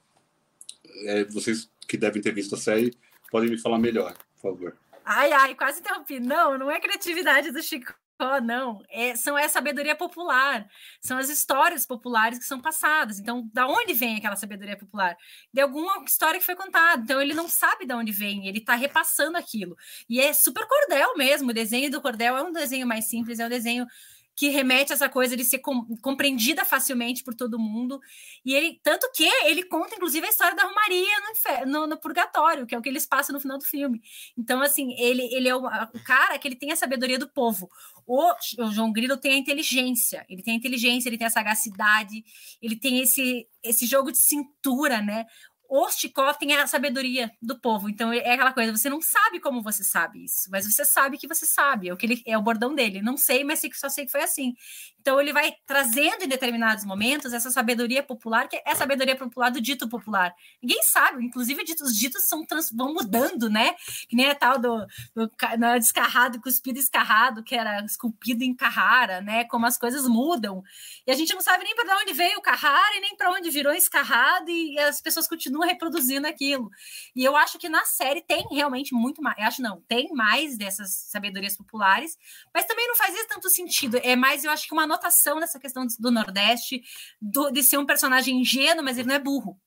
[1.05, 2.93] É, vocês que devem ter visto a série
[3.31, 4.77] podem me falar melhor, por favor.
[5.05, 6.19] Ai, ai, quase interrompi.
[6.19, 7.93] Não, não é criatividade do Chico
[8.41, 8.83] não.
[8.89, 10.67] É, são é sabedoria popular,
[10.99, 13.19] são as histórias populares que são passadas.
[13.19, 15.17] Então, da onde vem aquela sabedoria popular?
[15.53, 17.01] De alguma história que foi contada.
[17.01, 19.75] Então, ele não sabe de onde vem, ele está repassando aquilo.
[20.09, 21.49] E é super cordel mesmo.
[21.49, 23.87] O desenho do cordel é um desenho mais simples, é um desenho
[24.35, 27.99] que remete a essa coisa de ser com, compreendida facilmente por todo mundo.
[28.45, 31.17] E ele, tanto que ele conta, inclusive, a história da Romaria
[31.65, 34.01] no, no, no, purgatório, que é o que eles passam no final do filme.
[34.37, 37.69] Então, assim, ele, ele é o, o cara que ele tem a sabedoria do povo.
[38.07, 42.23] O, o, João Grilo tem a inteligência, ele tem a inteligência, ele tem a sagacidade,
[42.61, 45.25] ele tem esse, esse jogo de cintura, né?
[45.73, 47.87] O Chikov tem a sabedoria do povo.
[47.87, 51.29] Então é aquela coisa, você não sabe como você sabe isso, mas você sabe que
[51.29, 51.87] você sabe.
[51.87, 53.01] É o que ele é o bordão dele.
[53.01, 54.53] Não sei, mas sei que só sei que foi assim.
[54.99, 59.49] Então ele vai trazendo em determinados momentos essa sabedoria popular, que é a sabedoria popular
[59.49, 60.35] do dito popular.
[60.61, 63.73] Ninguém sabe, inclusive os ditos são trans, vão mudando, né?
[64.09, 69.21] Que nem a tal do, do no descarrado, cuspido escarrado, que era esculpido em Carrara,
[69.21, 69.45] né?
[69.45, 70.61] Como as coisas mudam.
[71.07, 73.49] E a gente não sabe nem para onde veio o Carrara e nem para onde
[73.49, 76.69] virou escarrado e as pessoas continuam reproduzindo aquilo.
[77.15, 80.57] E eu acho que na série tem realmente muito mais, eu acho não, tem mais
[80.57, 82.17] dessas sabedorias populares,
[82.53, 83.99] mas também não fazia tanto sentido.
[84.03, 86.81] É mais, eu acho que uma anotação nessa questão do Nordeste,
[87.21, 89.59] do, de ser um personagem ingênuo, mas ele não é burro.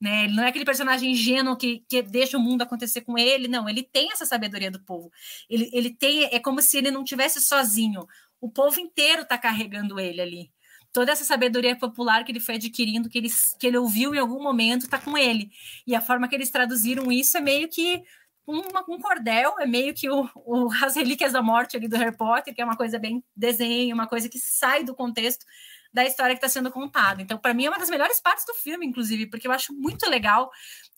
[0.00, 0.24] Né?
[0.24, 3.68] Ele não é aquele personagem ingênuo que, que deixa o mundo acontecer com ele, não.
[3.68, 5.12] Ele tem essa sabedoria do povo.
[5.48, 8.04] Ele, ele tem, é como se ele não tivesse sozinho.
[8.40, 10.52] O povo inteiro está carregando ele ali.
[10.92, 13.28] Toda essa sabedoria popular que ele foi adquirindo, que ele,
[13.58, 15.50] que ele ouviu em algum momento, está com ele.
[15.86, 18.02] E a forma que eles traduziram isso é meio que
[18.46, 22.16] uma, um cordel, é meio que o, o, as relíquias da morte ali do Harry
[22.16, 25.46] Potter, que é uma coisa bem desenho, uma coisa que sai do contexto
[25.92, 27.22] da história que está sendo contada.
[27.22, 30.08] Então, para mim, é uma das melhores partes do filme, inclusive, porque eu acho muito
[30.08, 30.50] legal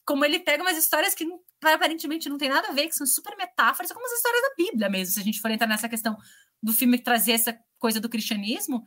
[0.07, 1.27] como ele pega umas histórias que
[1.63, 4.89] aparentemente não tem nada a ver, que são super metáforas, como as histórias da Bíblia
[4.89, 5.15] mesmo.
[5.15, 6.17] Se a gente for entrar nessa questão
[6.63, 8.85] do filme trazer essa coisa do cristianismo,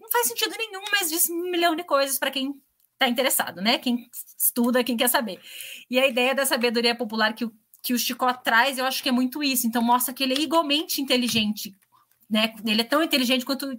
[0.00, 2.54] não faz sentido nenhum, mas diz um milhão de coisas para quem
[2.92, 3.78] está interessado, né?
[3.78, 4.08] Quem
[4.38, 5.40] estuda, quem quer saber.
[5.90, 7.52] E a ideia da sabedoria popular que o
[7.84, 9.66] que o Chico traz, eu acho que é muito isso.
[9.66, 11.76] Então, mostra que ele é igualmente inteligente.
[12.28, 12.52] Né?
[12.64, 13.70] Ele é tão inteligente quanto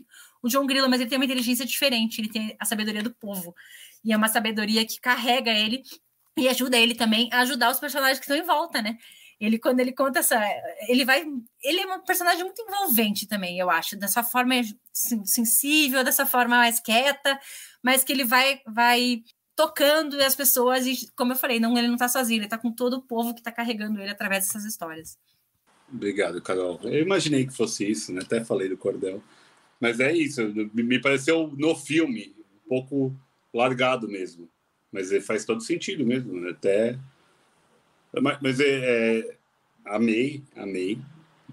[0.44, 2.22] o John Grilo, mas ele tem uma inteligência diferente.
[2.22, 3.56] Ele tem a sabedoria do povo.
[4.04, 5.82] E é uma sabedoria que carrega ele
[6.38, 8.96] e ajuda ele também a ajudar os personagens que estão em volta, né?
[9.40, 10.42] Ele, quando ele conta essa.
[10.88, 11.26] Ele vai.
[11.64, 13.98] Ele é um personagem muito envolvente também, eu acho.
[13.98, 14.56] Dessa forma
[14.94, 17.40] sensível, dessa forma mais quieta,
[17.84, 19.24] mas que ele vai, vai
[19.56, 22.72] tocando as pessoas, e como eu falei, não, ele não está sozinho, ele está com
[22.72, 25.18] todo o povo que está carregando ele através dessas histórias.
[25.92, 26.80] Obrigado, Carol.
[26.84, 28.22] Eu imaginei que fosse isso, né?
[28.22, 29.24] Até falei do cordel.
[29.80, 30.42] Mas é isso,
[30.74, 33.16] me pareceu no filme um pouco
[33.54, 34.50] largado mesmo.
[34.92, 36.52] Mas faz todo sentido mesmo, né?
[36.52, 36.98] Até.
[38.22, 39.38] Mas, mas é, é,
[39.86, 41.00] amei, amei.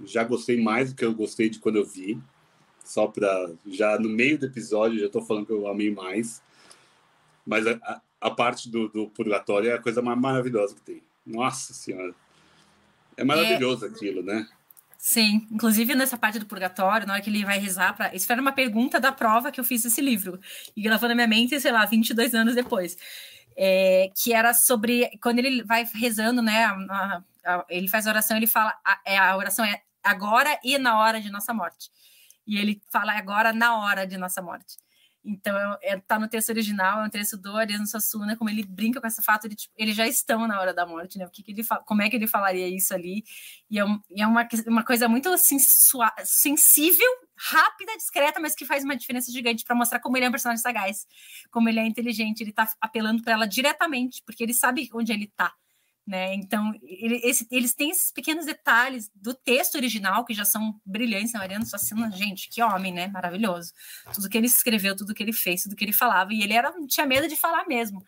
[0.04, 2.20] já gostei mais do que eu gostei de quando eu vi.
[2.84, 6.42] Só para já no meio do episódio já estou falando que eu amei mais.
[7.46, 11.02] Mas a, a parte do, do, purgatório é a coisa mais maravilhosa que tem.
[11.24, 12.14] Nossa senhora,
[13.16, 13.88] é maravilhoso é...
[13.88, 14.48] aquilo, né?
[14.98, 18.14] Sim, inclusive nessa parte do purgatório, na hora que ele vai rezar para.
[18.14, 20.38] Isso era uma pergunta da prova que eu fiz esse livro.
[20.76, 22.96] E gravou na minha mente, sei lá, 22 anos depois.
[23.56, 25.10] É, que era sobre.
[25.22, 26.64] Quando ele vai rezando, né?
[26.64, 28.74] A, a, ele faz a oração, ele fala.
[28.84, 31.90] A, é, a oração é agora e na hora de nossa morte.
[32.46, 34.76] E ele fala agora na hora de nossa morte.
[35.24, 39.00] Então, é, tá no texto original, é um texto do Ariano Suassuna, como ele brinca
[39.00, 41.24] com esse fato de, tipo, eles já estão na hora da morte, né?
[41.24, 43.22] O que, que ele como é que ele falaria isso ali?
[43.70, 45.58] E é, um, e é uma, uma coisa muito assim,
[46.24, 47.06] sensível,
[47.50, 50.62] rápida, discreta, mas que faz uma diferença gigante para mostrar como ele é um personagem
[50.62, 51.06] sagaz,
[51.50, 55.26] como ele é inteligente, ele tá apelando para ela diretamente, porque ele sabe onde ele
[55.36, 55.52] tá.
[56.04, 56.34] Né?
[56.34, 61.32] Então, ele, esse, eles têm esses pequenos detalhes do texto original que já são brilhantes.
[61.32, 61.38] Né?
[61.38, 63.06] Mariano Suassuna, gente, que homem, né?
[63.06, 63.72] Maravilhoso.
[64.12, 66.34] Tudo que ele escreveu, tudo que ele fez, tudo que ele falava.
[66.34, 68.02] E ele era, tinha medo de falar mesmo.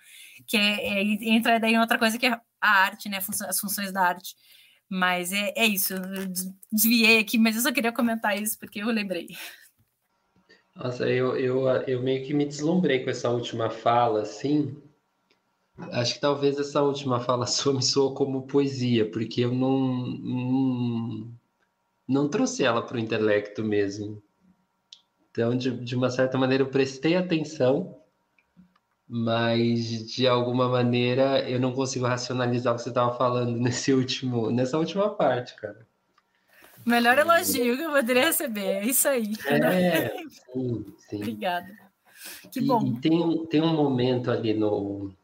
[0.44, 3.18] Que é, é, entra daí em outra coisa que é a arte, né?
[3.48, 4.34] As funções da arte.
[4.94, 5.94] Mas é, é isso.
[6.70, 9.28] Desviei aqui, mas eu só queria comentar isso porque eu lembrei.
[10.76, 14.76] Nossa, eu, eu, eu meio que me deslumbrei com essa última fala, assim,
[15.76, 21.34] Acho que talvez essa última fala sua me soou como poesia, porque eu não, não,
[22.06, 24.22] não trouxe ela para o intelecto mesmo.
[25.30, 28.00] Então, de, de uma certa maneira, eu prestei atenção,
[29.16, 34.50] mas de alguma maneira eu não consigo racionalizar o que você estava falando nesse último,
[34.50, 35.86] nessa última parte, cara.
[36.84, 39.32] Melhor elogio que eu poderia receber, é isso aí.
[39.46, 41.16] É, sim, sim.
[41.18, 41.68] Obrigada.
[42.50, 42.84] Que e, bom.
[42.84, 45.14] E tem, tem um momento ali no,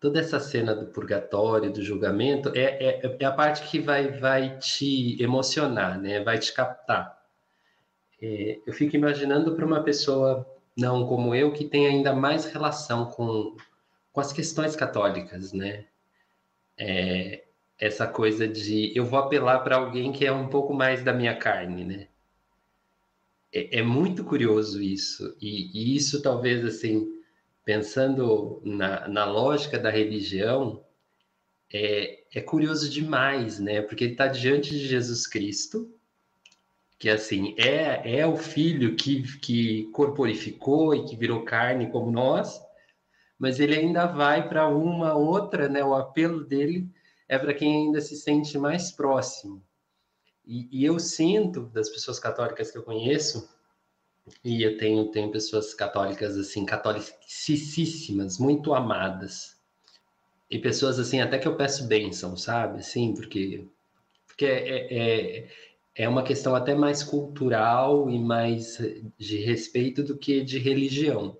[0.00, 4.58] toda essa cena do purgatório, do julgamento, é, é, é, a parte que vai, vai
[4.58, 6.24] te emocionar, né?
[6.24, 7.16] vai te captar.
[8.20, 10.44] É, eu fico imaginando para uma pessoa
[10.76, 13.56] não como eu, que tem ainda mais relação com,
[14.12, 15.86] com as questões católicas, né?
[16.78, 17.44] É,
[17.78, 21.36] essa coisa de eu vou apelar para alguém que é um pouco mais da minha
[21.36, 22.08] carne, né?
[23.52, 27.16] É, é muito curioso isso, e, e isso talvez assim
[27.64, 30.84] pensando na, na lógica da religião,
[31.72, 33.82] é, é curioso demais, né?
[33.82, 35.92] Porque ele está diante de Jesus Cristo,
[36.98, 42.60] que assim é, é o filho que, que corporificou e que virou carne como nós,
[43.38, 45.84] mas ele ainda vai para uma outra, né?
[45.84, 46.88] O apelo dele
[47.28, 49.62] é para quem ainda se sente mais próximo.
[50.46, 53.48] E, e eu sinto das pessoas católicas que eu conheço
[54.44, 59.56] e eu tenho, tenho pessoas católicas, assim, católicíssimas, muito amadas.
[60.50, 62.78] E pessoas, assim, até que eu peço bênção, sabe?
[62.78, 63.66] Assim, porque,
[64.26, 65.48] porque é, é,
[65.96, 68.78] é uma questão até mais cultural e mais
[69.16, 71.38] de respeito do que de religião.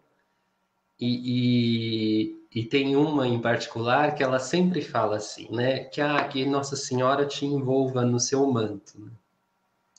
[0.99, 5.85] E, e, e, tem uma em particular que ela sempre fala assim, né?
[5.85, 8.99] Que, ah, que Nossa Senhora te envolva no seu manto.
[8.99, 9.11] Né?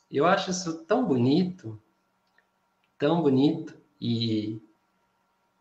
[0.09, 1.79] Eu acho isso tão bonito,
[2.97, 4.59] tão bonito e,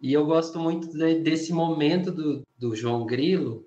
[0.00, 3.66] e eu gosto muito de, desse momento do, do João Grilo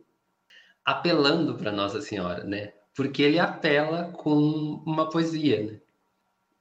[0.84, 2.73] apelando para Nossa Senhora, né?
[2.95, 5.79] Porque ele apela com uma poesia, né?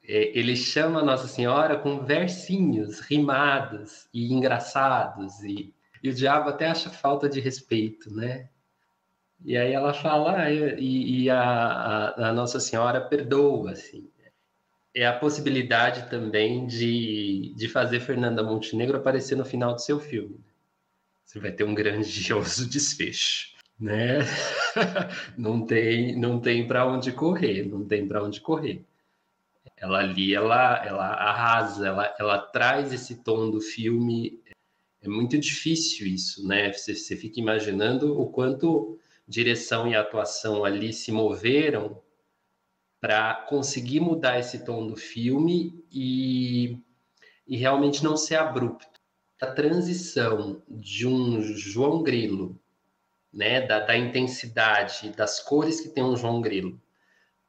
[0.04, 6.68] É, ele chama Nossa Senhora com versinhos rimados e engraçados e, e o diabo até
[6.68, 8.48] acha falta de respeito, né?
[9.44, 14.08] E aí ela fala, ah, e, e a, a, a, Nossa Senhora perdoa, assim
[14.94, 20.40] é a possibilidade também de, de fazer Fernanda Montenegro aparecer no final do seu filme.
[21.24, 24.18] Você vai ter um grandioso desfecho, né?
[25.36, 28.84] não tem, não tem para onde correr, não tem para onde correr.
[29.76, 34.40] Ela ali, ela, ela arrasa, ela, ela traz esse tom do filme.
[35.00, 36.72] É muito difícil isso, né?
[36.72, 42.00] Você, você fica imaginando o quanto direção e atuação ali se moveram
[43.00, 46.78] para conseguir mudar esse tom do filme e,
[47.46, 48.98] e realmente não ser abrupto.
[49.40, 52.58] A transição de um João Grilo,
[53.32, 56.80] né, da, da intensidade, das cores que tem um João Grilo,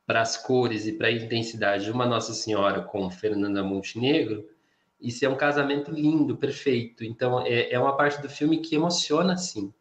[0.06, 4.50] para as cores e para a intensidade de uma Nossa Senhora com Fernanda Montenegro,
[5.00, 7.04] isso é um casamento lindo, perfeito.
[7.04, 9.74] Então, é, é uma parte do filme que emociona, sim.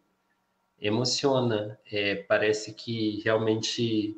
[0.80, 1.78] Emociona.
[1.90, 4.16] É, parece que realmente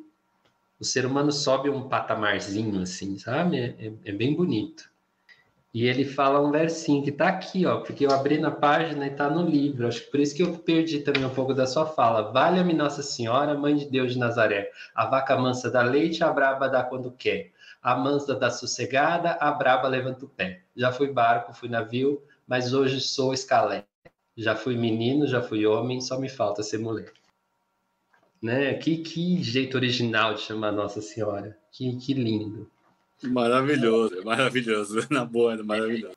[0.79, 3.57] o ser humano sobe um patamarzinho, assim, sabe?
[3.57, 4.90] É, é, é bem bonito.
[5.73, 9.11] E ele fala um versinho que tá aqui, ó, porque eu abri na página e
[9.11, 9.87] tá no livro.
[9.87, 12.29] Acho que por isso que eu perdi também um pouco da sua fala.
[12.31, 14.69] Valha-me Nossa Senhora, Mãe de Deus de Nazaré.
[14.93, 17.53] A vaca mansa dá leite, a braba dá quando quer.
[17.81, 20.61] A mansa dá sossegada, a braba levanta o pé.
[20.75, 23.85] Já fui barco, fui navio, mas hoje sou escalé.
[24.35, 27.13] Já fui menino, já fui homem, só me falta ser mulher.
[28.41, 28.73] Né?
[28.73, 31.57] Que, que jeito original de chamar Nossa Senhora.
[31.71, 32.69] Que, que lindo.
[33.23, 35.07] Maravilhoso, maravilhoso.
[35.11, 36.15] Na boa, é maravilhoso.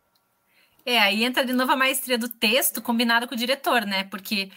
[0.86, 4.04] É, aí entra de novo a maestria do texto combinado com o diretor, né?
[4.04, 4.50] Porque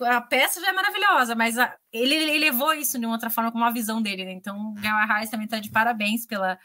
[0.00, 3.50] a peça já é maravilhosa, mas a, ele, ele, levou isso de uma outra forma
[3.50, 4.32] com uma visão dele, né?
[4.32, 6.58] Então, o Arraes também está de parabéns pela,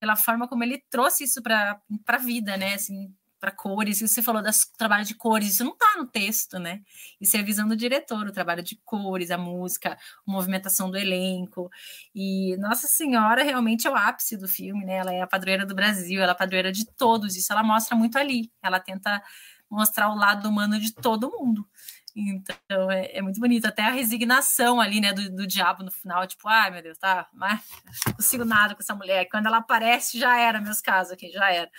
[0.00, 2.74] pela forma como ele trouxe isso para a vida, né?
[2.74, 6.60] Assim, para cores, e você falou do trabalho de cores, isso não está no texto,
[6.60, 6.80] né?
[7.20, 11.68] Isso é visão do diretor, o trabalho de cores, a música, a movimentação do elenco.
[12.14, 14.94] E Nossa Senhora realmente é o ápice do filme, né?
[14.94, 17.96] Ela é a padroeira do Brasil, ela é a padroeira de todos, isso ela mostra
[17.96, 18.48] muito ali.
[18.62, 19.20] Ela tenta
[19.68, 21.66] mostrar o lado humano de todo mundo.
[22.14, 26.26] Então é, é, muito bonito, até a resignação ali, né, do, do diabo no final,
[26.26, 27.60] tipo, ai meu Deus, tá, mas
[28.06, 29.28] não consigo nada com essa mulher.
[29.30, 31.70] Quando ela aparece, já era meus casos aqui, já era.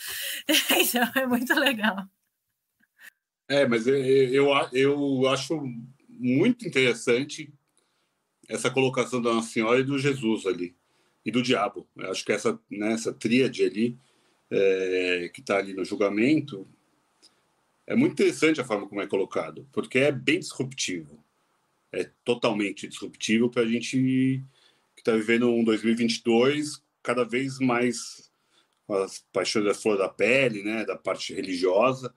[0.72, 2.08] então é muito legal.
[3.48, 5.62] É, mas eu, eu, eu acho
[6.10, 7.54] muito interessante
[8.48, 10.76] essa colocação da Nossa Senhora e do Jesus ali,
[11.26, 11.88] e do diabo.
[11.96, 13.98] Eu acho que essa, né, essa tríade ali,
[14.50, 16.68] é, que está ali no julgamento,
[17.86, 21.24] é muito interessante a forma como é colocado, porque é bem disruptivo.
[21.92, 24.44] É totalmente disruptivo para a gente
[24.96, 28.32] que está vivendo um 2022 cada vez mais
[28.90, 32.14] as paixões da flor da pele, né, da parte religiosa.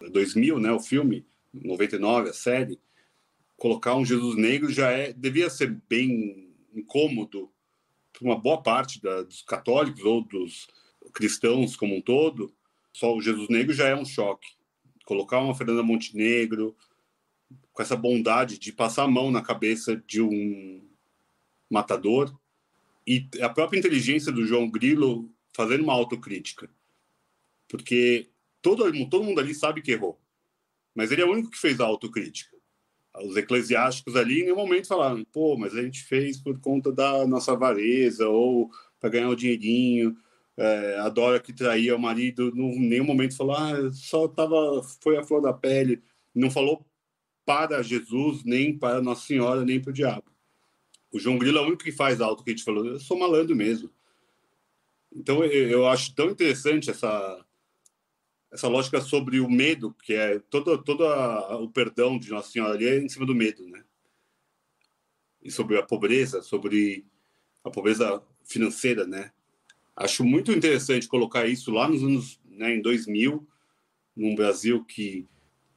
[0.00, 2.78] 2000, né, o filme, 99 a série,
[3.56, 7.50] colocar um Jesus negro já é devia ser bem incômodo
[8.12, 10.68] para uma boa parte da, dos católicos ou dos
[11.12, 12.54] cristãos como um todo.
[12.92, 14.54] Só o Jesus negro já é um choque
[15.04, 16.76] colocar uma Fernanda Montenegro
[17.72, 20.82] com essa bondade de passar a mão na cabeça de um
[21.70, 22.34] matador
[23.06, 26.70] e a própria inteligência do João Grilo fazendo uma autocrítica.
[27.68, 28.28] Porque
[28.62, 30.18] todo, todo mundo ali sabe que errou.
[30.94, 32.56] Mas ele é o único que fez a autocrítica.
[33.22, 37.26] Os eclesiásticos ali, em nenhum momento, falaram: pô, mas a gente fez por conta da
[37.26, 40.16] nossa avareza ou para ganhar o dinheirinho
[40.56, 45.16] é, a Dora que traía o marido, em nenhum momento falou, ah, só tava, foi
[45.16, 46.02] a flor da pele.
[46.34, 46.86] Não falou
[47.44, 50.24] para Jesus, nem para Nossa Senhora, nem para o diabo.
[51.12, 53.18] O João Grilo é o único que faz alto que a gente falou, eu sou
[53.18, 53.90] malandro mesmo.
[55.14, 57.44] Então eu, eu acho tão interessante essa
[58.54, 62.74] essa lógica sobre o medo, que é todo, todo a, o perdão de Nossa Senhora
[62.74, 63.84] ali é em cima do medo, né?
[65.42, 67.04] E sobre a pobreza, sobre
[67.64, 69.32] a pobreza financeira, né?
[69.96, 73.46] Acho muito interessante colocar isso lá nos anos né, em 2000,
[74.16, 75.26] num Brasil que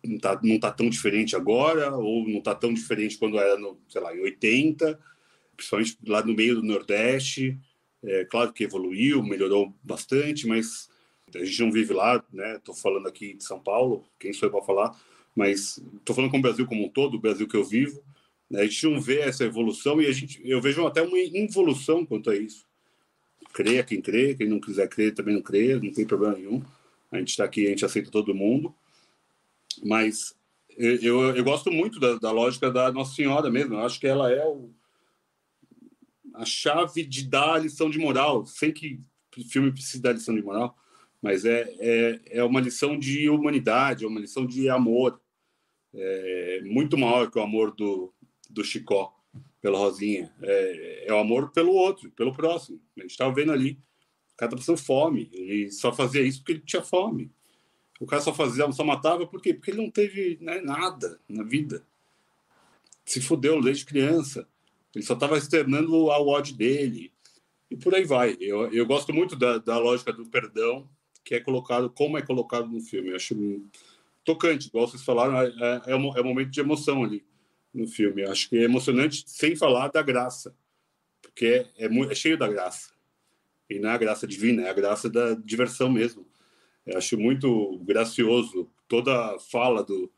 [0.03, 4.01] não está tá tão diferente agora, ou não está tão diferente quando era, no, sei
[4.01, 4.99] lá, em 80,
[5.55, 7.57] principalmente lá no meio do Nordeste.
[8.03, 10.89] É, claro que evoluiu, melhorou bastante, mas
[11.35, 12.55] a gente não vive lá, né?
[12.55, 14.99] Estou falando aqui de São Paulo, quem sou eu para falar,
[15.35, 18.03] mas estou falando com o Brasil como um todo, o Brasil que eu vivo.
[18.49, 18.61] Né?
[18.61, 22.29] A gente não vê essa evolução e a gente, eu vejo até uma involução quanto
[22.29, 22.66] a isso
[23.57, 26.63] creia quem crê, quem não quiser crer também não crê, não tem problema nenhum.
[27.11, 28.71] A gente está aqui, a gente aceita todo mundo.
[29.83, 30.35] Mas
[30.77, 33.73] eu, eu gosto muito da, da, lógica da Nossa Senhora mesmo.
[33.73, 34.69] Eu acho que ela é o,
[36.35, 38.45] a chave de dar a lição de moral.
[38.45, 38.99] Sei que
[39.49, 40.77] filme precisa dar lição de moral,
[41.19, 45.19] mas é, é, é uma lição de humanidade, é uma lição de amor.
[45.95, 48.13] É muito maior que o amor do,
[48.51, 49.16] do Chicó
[49.61, 50.31] pela Rosinha.
[50.41, 52.79] É, é o amor pelo outro, pelo próximo.
[52.97, 53.71] A gente estava vendo ali.
[54.33, 55.29] O cara estava passando fome.
[55.33, 57.31] Ele só fazia isso porque ele tinha fome.
[57.99, 59.53] O cara só fazia, só matava por quê?
[59.53, 61.83] Porque ele não teve né, nada na vida.
[63.05, 64.47] Se fudeu desde criança.
[64.93, 67.11] Ele só estava externando o ódio dele.
[67.69, 68.37] E por aí vai.
[68.39, 70.87] Eu, eu gosto muito da, da lógica do perdão,
[71.23, 73.09] que é colocado, como é colocado no filme.
[73.09, 73.35] Eu acho
[74.23, 77.23] tocante, igual vocês falaram, é, é, é um, é um momento de emoção ali
[77.77, 78.23] no filme.
[78.23, 80.55] Acho que é emocionante, sem falar da graça,
[81.21, 82.91] porque é, é, é cheio da graça.
[83.69, 86.25] E não é a graça divina, é a graça da diversão mesmo.
[86.85, 90.11] Eu acho muito gracioso toda a fala do.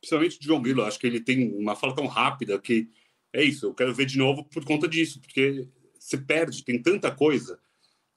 [0.00, 2.88] Principalmente de João Grilo, acho que ele tem uma fala tão rápida que
[3.32, 7.10] é isso, eu quero ver de novo por conta disso, porque se perde, tem tanta
[7.10, 7.60] coisa.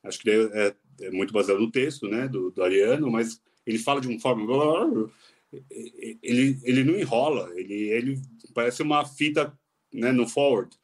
[0.01, 3.77] Acho que é, é, é muito baseado no texto, né, do, do Ariano, mas ele
[3.77, 4.45] fala de uma forma
[6.21, 8.21] ele, ele não enrola, ele, ele
[8.53, 9.57] parece uma fita
[9.91, 10.75] né, no forward.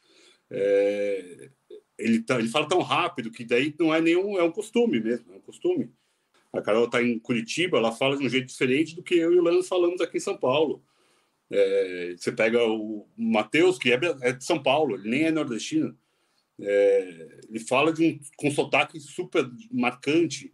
[0.50, 1.50] É,
[1.98, 5.34] ele, tá, ele fala tão rápido que daí não é nenhum, é um costume mesmo,
[5.34, 5.92] é um costume.
[6.52, 9.38] A Carol está em Curitiba, ela fala de um jeito diferente do que eu e
[9.38, 10.84] o Lano falamos aqui em São Paulo.
[11.52, 15.98] É, você pega o Matheus, que é, é, de São Paulo, ele nem é nordestino.
[16.60, 20.54] É, ele fala de um, com sotaque super marcante.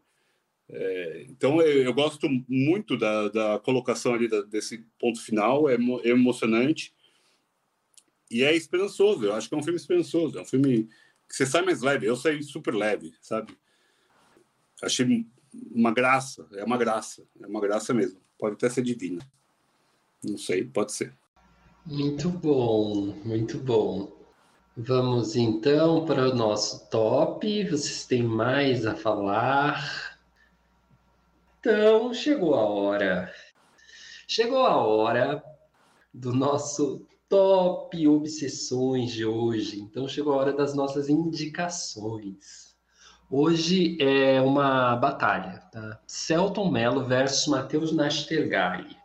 [0.68, 5.76] É, então, eu, eu, gosto muito da, da colocação ali da, desse ponto final, é,
[5.76, 6.94] é emocionante
[8.30, 9.26] e é esperançoso.
[9.26, 10.90] Eu acho que é um filme esperançoso, é um filme
[11.28, 12.08] que você sai mais leve.
[12.08, 13.56] Eu saí super leve, sabe?
[14.82, 15.26] Achei
[15.72, 18.20] uma graça, é uma graça, é uma graça mesmo.
[18.38, 19.22] Pode até ser divina.
[20.24, 21.14] Não sei, pode ser.
[21.86, 24.12] Muito bom, muito bom.
[24.76, 27.64] Vamos então para o nosso top.
[27.70, 30.15] Vocês têm mais a falar?
[31.66, 33.34] Então, chegou a hora.
[34.28, 35.44] Chegou a hora
[36.14, 39.82] do nosso top obsessões de hoje.
[39.82, 42.76] Então, chegou a hora das nossas indicações.
[43.32, 46.00] Hoje é uma batalha, tá?
[46.06, 48.96] Celton Mello versus Matheus Nastergalli.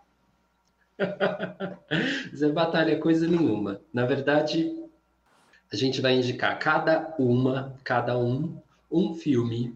[2.31, 3.81] Isso é batalha coisa nenhuma.
[3.91, 4.71] Na verdade,
[5.73, 8.61] a gente vai indicar cada uma, cada um,
[8.93, 9.75] um filme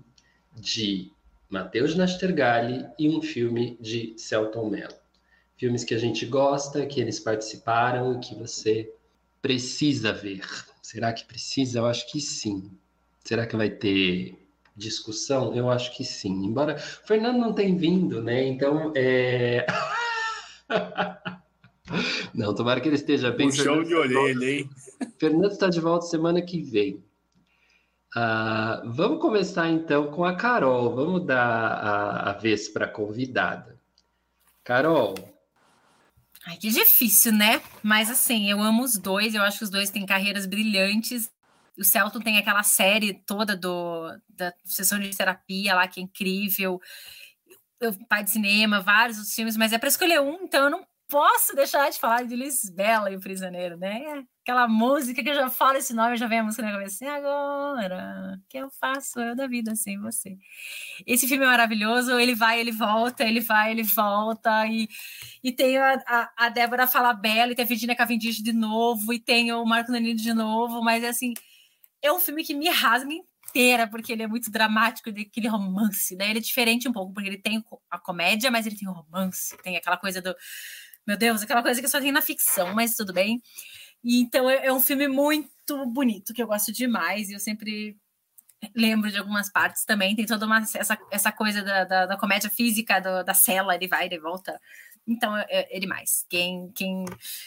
[0.54, 1.13] de
[1.54, 4.92] Matheus Nastergalli e um filme de Celton Mello.
[5.56, 8.92] Filmes que a gente gosta, que eles participaram e que você
[9.40, 10.44] precisa ver.
[10.82, 11.78] Será que precisa?
[11.78, 12.72] Eu acho que sim.
[13.24, 14.36] Será que vai ter
[14.76, 15.54] discussão?
[15.54, 16.44] Eu acho que sim.
[16.44, 18.44] Embora o Fernando não tenha vindo, né?
[18.48, 19.64] Então, é...
[22.34, 23.46] não, tomara que ele esteja bem.
[23.46, 24.68] Puxão de orelha, hein?
[25.18, 27.00] Fernando está de volta semana que vem.
[28.16, 30.94] Uh, vamos começar então com a Carol.
[30.94, 33.78] Vamos dar a, a vez para a convidada.
[34.62, 35.14] Carol.
[36.46, 37.60] Ai, que difícil, né?
[37.82, 39.34] Mas assim, eu amo os dois.
[39.34, 41.32] Eu acho que os dois têm carreiras brilhantes
[41.76, 46.80] o Celton tem aquela série toda do, da sessão de terapia lá, que é incrível.
[47.82, 50.86] O pai de cinema, vários outros filmes, mas é para escolher um, então eu não
[51.08, 54.24] posso deixar de falar de Lisbela e o Prisioneiro, né?
[54.42, 56.96] Aquela música que eu já falo esse nome, já vem a música na cabeça.
[56.96, 60.36] Assim, agora, que eu faço eu da vida sem você?
[61.06, 64.88] Esse filme é maravilhoso, ele vai, ele volta, ele vai, ele volta, e,
[65.42, 69.52] e tem a, a, a Débora e tem a Virginia Cavendish de novo, e tem
[69.52, 71.34] o Marco Danilo de novo, mas é assim
[72.04, 73.10] é um filme que me rasga
[73.48, 76.28] inteira, porque ele é muito dramático, aquele romance, né?
[76.30, 79.56] Ele é diferente um pouco, porque ele tem a comédia, mas ele tem o romance,
[79.62, 80.34] tem aquela coisa do.
[81.06, 83.42] Meu Deus, aquela coisa que só tem na ficção, mas tudo bem.
[84.02, 87.96] E, então é, é um filme muito bonito, que eu gosto demais, e eu sempre
[88.74, 90.14] lembro de algumas partes também.
[90.14, 93.88] Tem toda uma, essa, essa coisa da, da, da comédia física, do, da cela, ele
[93.88, 94.60] vai, ele volta.
[95.06, 96.24] Então, é, é, ele mais.
[96.28, 97.04] Quem, quem,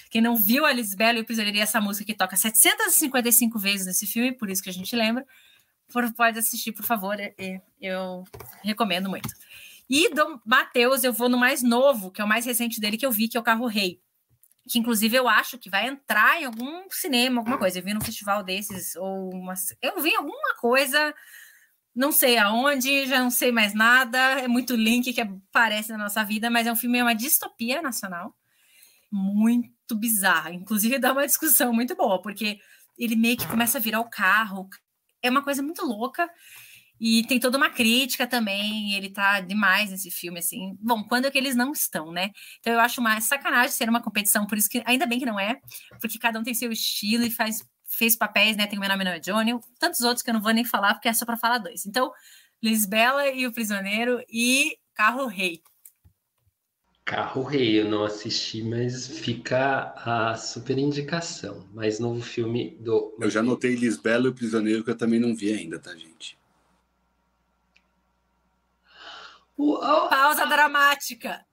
[0.09, 4.05] quem não viu a Lisbela e o Prisioneiro, essa música que toca 755 vezes nesse
[4.05, 5.25] filme, por isso que a gente lembra,
[6.15, 7.19] pode assistir, por favor.
[7.19, 8.23] É, é, eu
[8.63, 9.29] recomendo muito.
[9.89, 13.05] E do Matheus, eu vou no mais novo, que é o mais recente dele que
[13.05, 14.01] eu vi, que é o Carro Rei.
[14.69, 17.79] Que inclusive eu acho que vai entrar em algum cinema, alguma coisa.
[17.79, 21.13] Eu vi num festival desses, ou uma, eu vi alguma coisa
[21.97, 26.23] não sei aonde, já não sei mais nada, é muito link que aparece na nossa
[26.23, 28.35] vida, mas é um filme, é uma distopia nacional,
[29.11, 30.51] muito bizarra.
[30.51, 32.59] Inclusive dá uma discussão muito boa, porque
[32.99, 34.69] ele meio que começa a virar o carro,
[35.23, 36.29] é uma coisa muito louca.
[36.99, 40.75] E tem toda uma crítica também, ele tá demais nesse filme, assim.
[40.79, 42.31] Bom, quando é que eles não estão, né?
[42.59, 45.39] Então eu acho uma sacanagem ser uma competição, por isso que ainda bem que não
[45.39, 45.59] é,
[46.01, 48.67] porque cada um tem seu estilo e faz fez papéis, né?
[48.67, 50.93] Tem o meu nome não é Johnny, tantos outros que eu não vou nem falar,
[50.93, 51.85] porque é só para falar dois.
[51.85, 52.11] Então,
[52.61, 55.61] Lisbela e o Prisioneiro e Carro Rei.
[57.05, 61.65] Carro Rei, eu não assisti, mas fica a super indicação.
[61.73, 63.15] Mais novo filme do.
[63.21, 66.37] Eu já notei Lisbela e o Prisioneiro, que eu também não vi ainda, tá, gente?
[69.57, 71.45] Pausa dramática.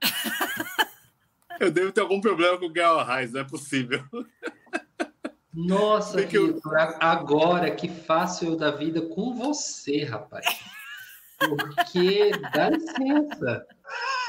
[1.59, 4.05] Eu devo ter algum problema com o Gal Reis, não é possível.
[5.53, 6.61] Nossa, que eu...
[7.01, 10.45] agora que faço eu da vida com você, rapaz.
[11.39, 13.66] Porque dá licença.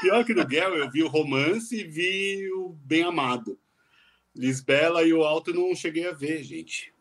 [0.00, 3.58] Pior que no Guel, eu vi o romance e vi o Bem Amado.
[4.34, 6.94] Lisbela e o Alto não cheguei a ver, gente.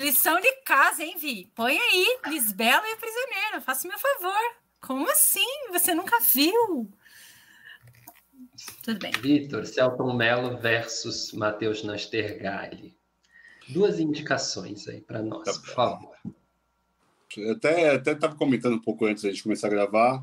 [0.00, 1.50] Lição de casa, hein, Vi?
[1.54, 3.60] Põe aí, Lisbela e o Prisioneiro.
[3.60, 4.63] Faça meu favor.
[4.86, 5.46] Como assim?
[5.72, 6.90] Você nunca viu?
[8.82, 9.12] Tudo bem.
[9.12, 12.94] Vitor, Celton Mello versus Matheus Nastergalli.
[13.70, 16.16] Duas indicações aí para nós, tá por favor.
[17.34, 20.22] Eu até estava comentando um pouco antes da gente começar a gravar.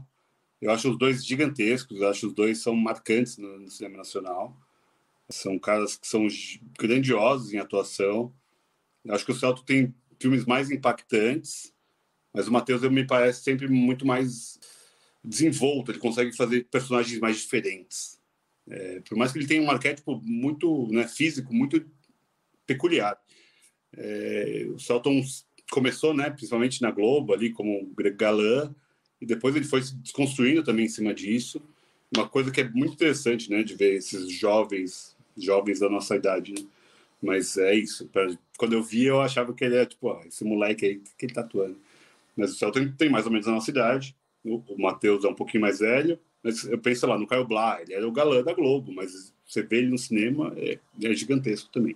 [0.62, 4.56] Eu acho os dois gigantescos, eu acho os dois são marcantes no, no cinema nacional.
[5.28, 6.28] São caras que são
[6.78, 8.32] grandiosos em atuação.
[9.04, 11.74] Eu acho que o Celto tem filmes mais impactantes,
[12.34, 14.60] mas o Matheus me parece sempre muito mais
[15.24, 18.20] desenvolto, ele consegue fazer personagens mais diferentes.
[18.68, 21.86] É, por mais que ele tenha um arquétipo muito né, físico, muito
[22.66, 23.20] peculiar.
[23.96, 25.22] É, o Celton
[25.70, 28.74] começou, né, principalmente na Globo, ali como galã,
[29.20, 31.62] e depois ele foi se desconstruindo também em cima disso.
[32.16, 36.54] Uma coisa que é muito interessante, né, de ver esses jovens, jovens da nossa idade,
[36.54, 36.66] né?
[37.22, 38.08] Mas é isso.
[38.08, 38.28] Pra,
[38.58, 41.34] quando eu vi, eu achava que ele é tipo, ó, esse moleque aí que ele
[41.34, 41.80] tá atuando.
[42.36, 44.16] Mas o Celton tem mais ou menos a nossa idade.
[44.44, 46.20] O, Matheus é um pouquinho mais velho.
[46.44, 49.62] Mas eu penso lá no Caio Blá, ele era o galã da Globo, mas você
[49.62, 51.96] vê ele no cinema, é, é gigantesco também.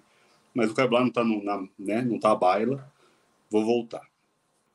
[0.53, 2.91] Mas o Caio Blá não tá, no, na, né, não tá à baila.
[3.49, 4.07] Vou voltar.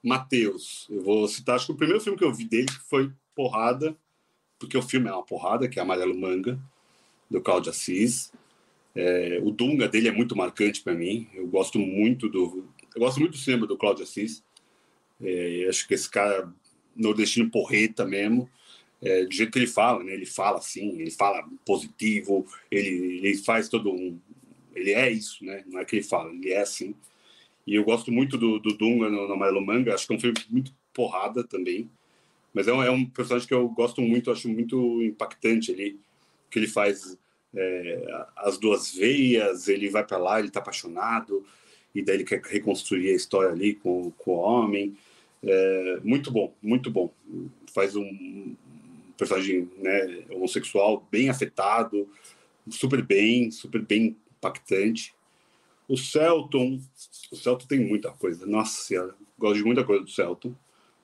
[0.02, 3.96] Matheus, eu vou citar, acho que o primeiro filme que eu vi dele foi Porrada,
[4.58, 6.60] porque o filme é uma porrada, que é Amarelo Manga,
[7.30, 8.32] do Cláudio Assis.
[8.94, 11.28] É, o Dunga dele é muito marcante para mim.
[11.32, 14.42] Eu gosto muito do, eu gosto muito do cinema do Cláudio Assis.
[15.22, 16.52] É, acho que esse cara
[16.96, 18.48] nordestino porreta mesmo,
[19.02, 20.12] é, do jeito que ele fala, né?
[20.12, 24.18] Ele fala assim, ele fala positivo, ele, ele faz todo um,
[24.74, 25.64] ele é isso, né?
[25.66, 26.94] Não é que ele fala, ele é assim.
[27.66, 29.94] E eu gosto muito do, do Dunga no, no Manga.
[29.94, 31.88] Acho que é um filme muito porrada também.
[32.52, 35.98] Mas é um, é um personagem que eu gosto muito, acho muito impactante ali,
[36.50, 37.16] que ele faz
[37.54, 41.46] é, as duas veias, ele vai para lá, ele está apaixonado,
[41.94, 44.96] e daí ele quer reconstruir a história ali com, com o homem.
[45.42, 47.12] É, muito bom, muito bom.
[47.72, 48.56] Faz um
[49.16, 52.08] personagem né, homossexual bem afetado,
[52.68, 55.14] super bem, super bem impactante.
[55.88, 56.80] O Celton,
[57.30, 58.46] o Celton tem muita coisa.
[58.46, 60.54] Nossa senhora, gosto de muita coisa do Celton.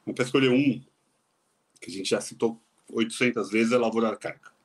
[0.04, 0.80] Mas para escolher um,
[1.80, 2.60] que a gente já citou
[2.92, 4.56] 800 vezes, é Lavoura Arcaica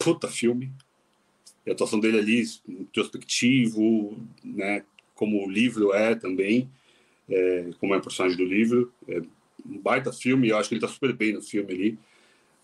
[0.00, 0.72] puta filme.
[1.64, 4.82] E a atuação dele ali, introspectivo, né?
[5.14, 6.70] Como o livro é também,
[7.30, 8.92] é, como é o personagem do livro.
[9.08, 9.20] É
[9.64, 11.98] um baita filme, eu acho que ele está super bem no filme ali.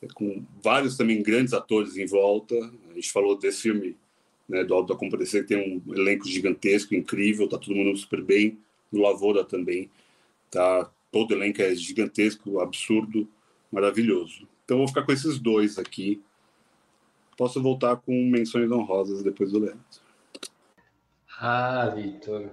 [0.03, 2.55] É, com vários também grandes atores em volta.
[2.91, 3.97] A gente falou desse filme,
[4.49, 8.23] né, do Alto da Compadecer, que tem um elenco gigantesco, incrível, tá todo mundo super
[8.23, 8.59] bem.
[8.91, 9.91] No Lavoura também,
[10.51, 13.29] tá todo elenco é gigantesco, absurdo,
[13.73, 14.47] maravilhoso.
[14.65, 16.21] Então vou ficar com esses dois aqui
[17.37, 19.85] posso voltar com menções honrosas depois do Leandro.
[21.39, 22.51] Ah, Vitor.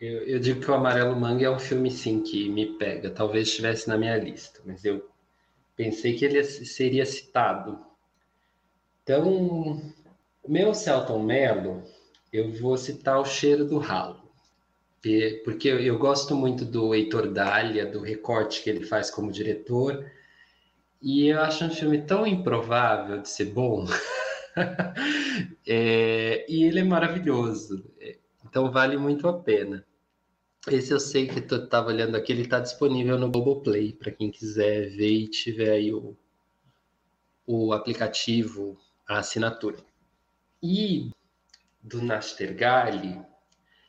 [0.00, 3.10] Eu, eu, digo que o Amarelo Manga é um filme, sim, que me pega.
[3.10, 5.06] Talvez estivesse na minha lista, mas eu
[5.76, 7.78] pensei que ele seria citado.
[9.02, 9.82] Então,
[10.48, 11.82] meu Celton Mello,
[12.32, 14.20] eu vou citar O Cheiro do Ralo.
[15.44, 20.10] Porque eu, eu gosto muito do Heitor Dália, do recorte que ele faz como diretor
[21.02, 23.86] e eu acho um filme tão improvável de ser bom.
[25.66, 27.84] é, e ele é maravilhoso.
[28.44, 29.84] Então vale muito a pena.
[30.68, 34.30] Esse eu sei que tu estava olhando aqui, ele está disponível no Globoplay, para quem
[34.30, 36.16] quiser ver e tiver aí o,
[37.46, 38.78] o aplicativo,
[39.08, 39.78] a assinatura.
[40.62, 41.10] E
[41.82, 43.20] do Nastergalli,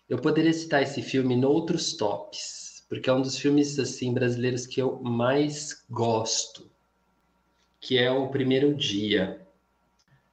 [0.09, 4.65] eu poderia citar esse filme em outros tops, porque é um dos filmes assim brasileiros
[4.65, 6.71] que eu mais gosto
[7.81, 9.41] que é o primeiro dia,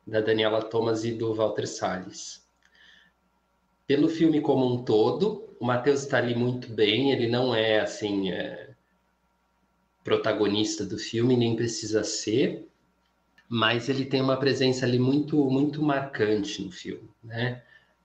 [0.06, 2.46] da Daniela Thomas e do Walter Salles.
[3.88, 8.30] Pelo filme como um todo, o Matheus está ali muito bem, ele não é assim
[8.30, 8.70] é,
[10.04, 12.68] protagonista do filme, nem precisa ser,
[13.48, 17.62] mas ele tem uma presença ali muito muito marcante no filme, né?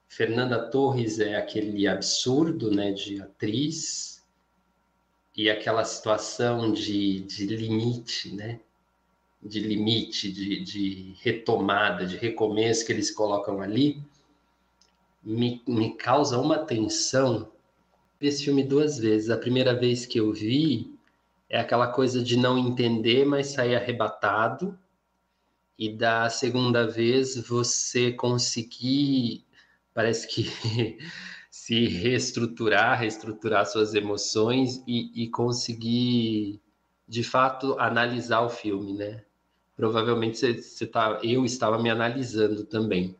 [0.07, 4.23] Fernanda Torres é aquele absurdo, né, de atriz
[5.35, 8.60] e aquela situação de, de limite, né?
[9.45, 14.01] de limite, de, de retomada, de recomeço que eles colocam ali,
[15.23, 17.51] me, me causa uma tensão.
[18.19, 19.29] Esse filme duas vezes.
[19.29, 20.97] A primeira vez que eu vi
[21.49, 24.77] é aquela coisa de não entender, mas sair arrebatado.
[25.77, 29.45] E da segunda vez você conseguir,
[29.93, 30.43] parece que
[31.49, 36.61] se reestruturar, reestruturar suas emoções e, e conseguir
[37.07, 39.23] de fato analisar o filme, né?
[39.75, 43.15] provavelmente você, você tá, eu estava me analisando também.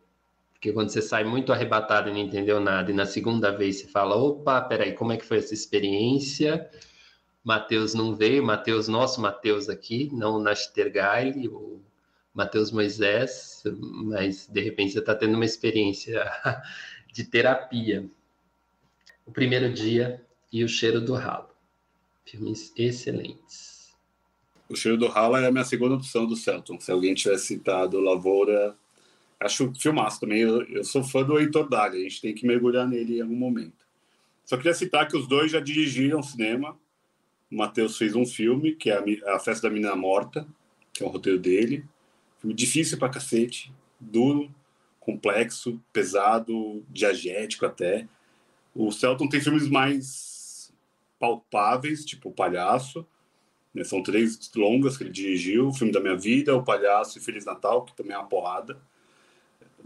[0.64, 3.88] Porque quando você sai muito arrebatado e não entendeu nada, e na segunda vez você
[3.88, 6.70] fala, opa, peraí, como é que foi essa experiência?
[7.44, 11.82] Matheus não veio, Matheus, nosso Matheus aqui, não Nastergaile, o
[12.34, 13.62] Matheus Moisés,
[14.06, 16.24] mas de repente você está tendo uma experiência
[17.12, 18.10] de terapia.
[19.26, 21.50] O primeiro dia e o cheiro do ralo.
[22.26, 23.94] Filmes excelentes.
[24.70, 26.80] O Cheiro do Rala é a minha segunda opção do Celton.
[26.80, 28.76] Se alguém tivesse citado Lavoura,
[29.46, 30.40] acho filmaço também.
[30.40, 33.36] Eu, eu sou fã do Heitor Daga, a gente tem que mergulhar nele em algum
[33.36, 33.86] momento.
[34.46, 36.78] Só queria citar que os dois já dirigiram cinema,
[37.52, 38.98] o Matheus fez um filme, que é
[39.28, 40.48] a, Festa da Menina Morta,
[40.92, 41.86] que é um roteiro dele.
[42.40, 44.54] Filme difícil pra cacete, duro,
[45.00, 48.08] complexo, pesado, diagético até.
[48.74, 50.74] O Celton tem filmes mais
[51.20, 53.06] palpáveis, tipo O Palhaço.
[53.74, 53.84] Né?
[53.84, 57.46] São três longas que ele dirigiu: O Filme da Minha Vida, O Palhaço e Feliz
[57.46, 58.82] Natal, que também é uma porrada.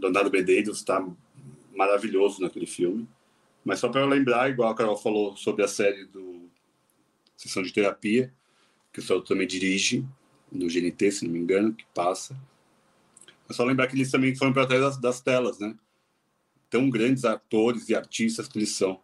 [0.00, 1.06] Leonardo Medeiros está
[1.74, 3.08] maravilhoso naquele filme.
[3.64, 6.48] Mas só para lembrar, igual a Carol falou sobre a série do
[7.36, 8.32] Sessão de Terapia,
[8.92, 10.04] que o Celton também dirige,
[10.50, 12.36] no GNT, se não me engano, que passa.
[13.48, 15.76] É só lembrar que eles também foram para trás das, das telas, né?
[16.70, 19.00] tão grandes atores e artistas que eles são.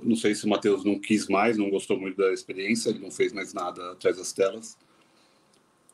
[0.00, 3.10] Não sei se o Matheus não quis mais, não gostou muito da experiência, ele não
[3.10, 4.76] fez mais nada atrás das telas.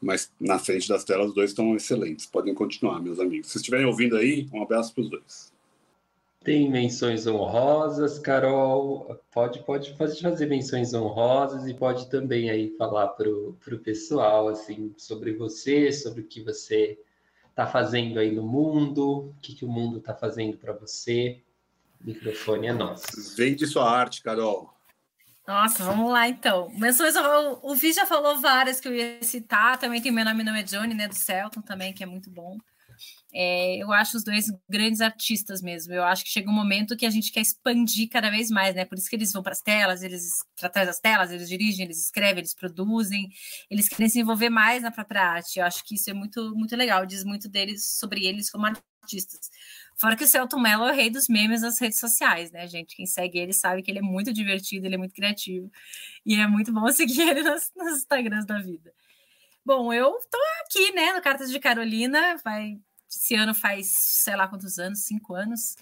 [0.00, 2.26] Mas na frente das telas, os dois estão excelentes.
[2.26, 3.50] Podem continuar, meus amigos.
[3.50, 5.52] Se estiverem ouvindo aí, um abraço para os dois.
[6.42, 9.20] Tem menções honrosas, Carol.
[9.32, 14.94] Pode, pode, pode fazer menções honrosas e pode também aí falar para o pessoal assim
[14.96, 16.98] sobre você, sobre o que você
[17.50, 21.40] está fazendo aí no mundo, o que, que o mundo está fazendo para você.
[22.00, 23.36] O microfone é nosso.
[23.36, 24.72] Vende sua arte, Carol.
[25.48, 26.68] Nossa, vamos lá então.
[26.74, 29.78] Menções, o, o Vi já falou várias que eu ia citar.
[29.78, 31.08] Também tem Meu Nome Não é Johnny, né?
[31.08, 32.58] Do Celton também, que é muito bom.
[33.32, 35.92] É, eu acho os dois grandes artistas mesmo.
[35.92, 38.84] Eu acho que chega um momento que a gente quer expandir cada vez mais, né?
[38.84, 40.30] Por isso que eles vão para as telas, eles
[40.62, 43.28] atrás das telas, eles dirigem, eles escrevem, eles produzem,
[43.70, 45.58] eles querem se envolver mais na própria arte.
[45.58, 47.04] Eu acho que isso é muito, muito legal.
[47.06, 49.50] Diz muito deles sobre eles como artistas.
[49.96, 52.94] Fora que o Celton Mello é o rei dos memes nas redes sociais, né, gente?
[52.96, 55.70] Quem segue ele sabe que ele é muito divertido, ele é muito criativo.
[56.24, 58.92] E é muito bom seguir ele nos, nos Instagrams da vida.
[59.64, 62.78] Bom, eu tô aqui, né, no Cartas de Carolina, vai
[63.09, 65.76] esse ano faz, sei lá quantos anos, cinco anos,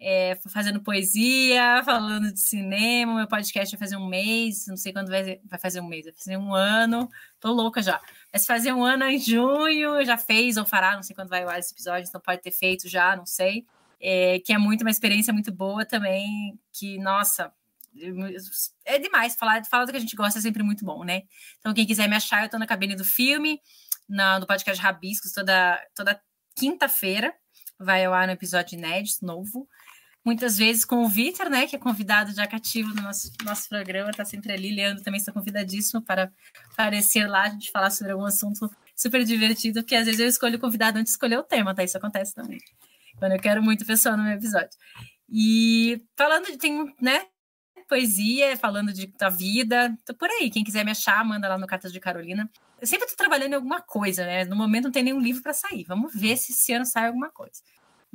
[0.00, 3.14] é, fazendo poesia, falando de cinema.
[3.14, 6.14] Meu podcast vai fazer um mês, não sei quando vai, vai fazer um mês, vai
[6.14, 7.08] fazer um ano.
[7.38, 8.00] Tô louca já.
[8.32, 11.48] Mas fazer um ano em junho, já fez ou fará, não sei quando vai o
[11.48, 13.66] ar esse episódio, então pode ter feito já, não sei.
[14.00, 17.52] É, que é muito uma experiência muito boa também, que, nossa,
[18.84, 19.34] é demais.
[19.36, 21.22] Falar, falar do que a gente gosta é sempre muito bom, né?
[21.58, 23.60] Então, quem quiser me achar, eu tô na cabine do filme,
[24.08, 26.20] na, no podcast Rabiscos, toda, toda
[26.56, 27.34] quinta-feira,
[27.78, 29.68] vai ao ar um episódio inédito, novo.
[30.24, 34.10] Muitas vezes com o Vitor, né, que é convidado já cativo no nosso, nosso programa,
[34.10, 34.74] está sempre ali.
[34.74, 36.32] Leandro também está convidadíssimo para
[36.72, 40.56] aparecer lá, a gente falar sobre algum assunto super divertido, porque às vezes eu escolho
[40.56, 41.84] o convidado antes de escolher o tema, tá?
[41.84, 42.58] Isso acontece também.
[43.18, 44.70] Quando eu quero muito pessoa no meu episódio.
[45.28, 47.26] E falando de, tem, né,
[47.86, 50.50] poesia, falando de, da vida, tô por aí.
[50.50, 52.50] Quem quiser me achar, manda lá no Cartas de Carolina.
[52.80, 54.44] Eu sempre estou trabalhando em alguma coisa, né?
[54.44, 55.84] No momento não tem nenhum livro para sair.
[55.84, 57.62] Vamos ver se esse ano sai alguma coisa.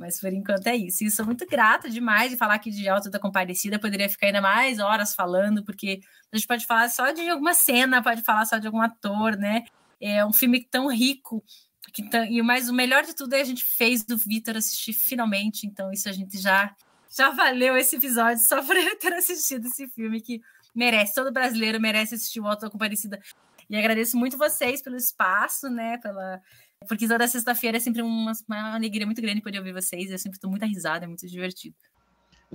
[0.00, 1.04] Mas por enquanto é isso.
[1.04, 3.78] E sou muito grata demais de falar aqui de Alto da Comparecida.
[3.78, 6.00] Poderia ficar ainda mais horas falando, porque
[6.32, 9.64] a gente pode falar só de alguma cena, pode falar só de algum ator, né?
[10.00, 11.44] É um filme tão rico.
[11.92, 15.66] Que e mais o melhor de tudo é a gente fez do Vitor assistir finalmente.
[15.66, 16.74] Então, isso a gente já,
[17.14, 20.40] já valeu esse episódio só por ele ter assistido esse filme que
[20.74, 21.14] merece.
[21.14, 23.20] Todo brasileiro merece assistir o Alto da Comparecida.
[23.68, 25.98] E agradeço muito vocês pelo espaço, né?
[25.98, 26.40] Pela...
[26.88, 30.10] Porque toda sexta-feira é sempre uma, uma, alegria muito grande poder ouvir vocês.
[30.10, 31.76] Eu sempre estou muito risada, é muito divertido.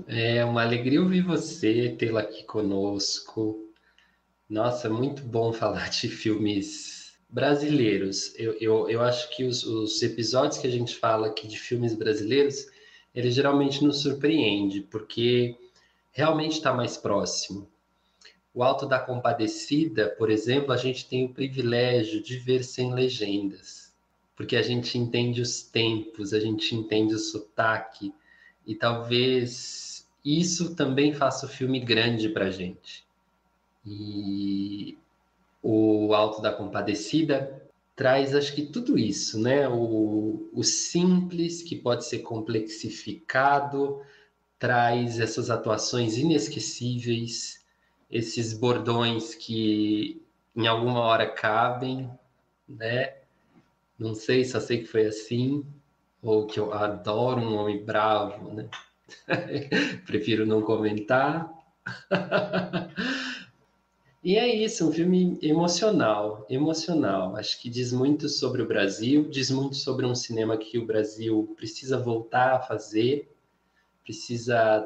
[0.08, 3.72] É uma alegria ouvir você, tê-la aqui conosco.
[4.50, 8.34] Nossa, muito bom falar de filmes brasileiros.
[8.38, 11.94] Eu, eu, eu acho que os, os episódios que a gente fala aqui de filmes
[11.94, 12.66] brasileiros,
[13.16, 15.58] ele geralmente nos surpreende, porque
[16.12, 17.68] realmente está mais próximo.
[18.54, 23.94] O Alto da Compadecida, por exemplo, a gente tem o privilégio de ver sem legendas,
[24.36, 28.14] porque a gente entende os tempos, a gente entende o sotaque,
[28.68, 33.06] e talvez isso também faça o filme grande para a gente.
[33.86, 34.98] E
[35.62, 37.65] o Alto da Compadecida
[37.96, 39.68] traz, acho que tudo isso, né?
[39.70, 44.02] O, o simples que pode ser complexificado,
[44.60, 47.66] traz essas atuações inesquecíveis
[48.10, 50.22] esses bordões que
[50.56, 52.10] em alguma hora cabem,
[52.68, 53.14] né?
[54.00, 55.66] Não sei, só sei que foi assim,
[56.22, 58.70] ou que eu adoro um homem bravo, né?
[60.06, 61.52] Prefiro não comentar.
[64.26, 67.36] e é isso, um filme emocional, emocional.
[67.36, 71.54] Acho que diz muito sobre o Brasil, diz muito sobre um cinema que o Brasil
[71.56, 73.32] precisa voltar a fazer,
[74.04, 74.84] precisa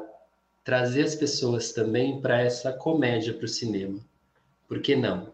[0.62, 3.98] trazer as pessoas também para essa comédia para o cinema.
[4.68, 5.32] Por que não?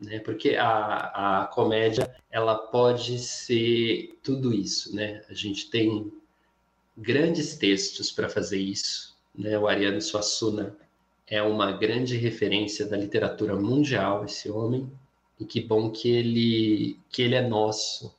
[0.00, 0.18] Né?
[0.18, 5.22] Porque a, a comédia ela pode ser tudo isso, né?
[5.30, 6.12] A gente tem
[6.96, 9.56] grandes textos para fazer isso, né?
[9.56, 10.76] O Ariano Suassuna
[11.30, 14.90] é uma grande referência da literatura mundial, esse homem,
[15.38, 18.14] e que bom que ele, que ele é nosso,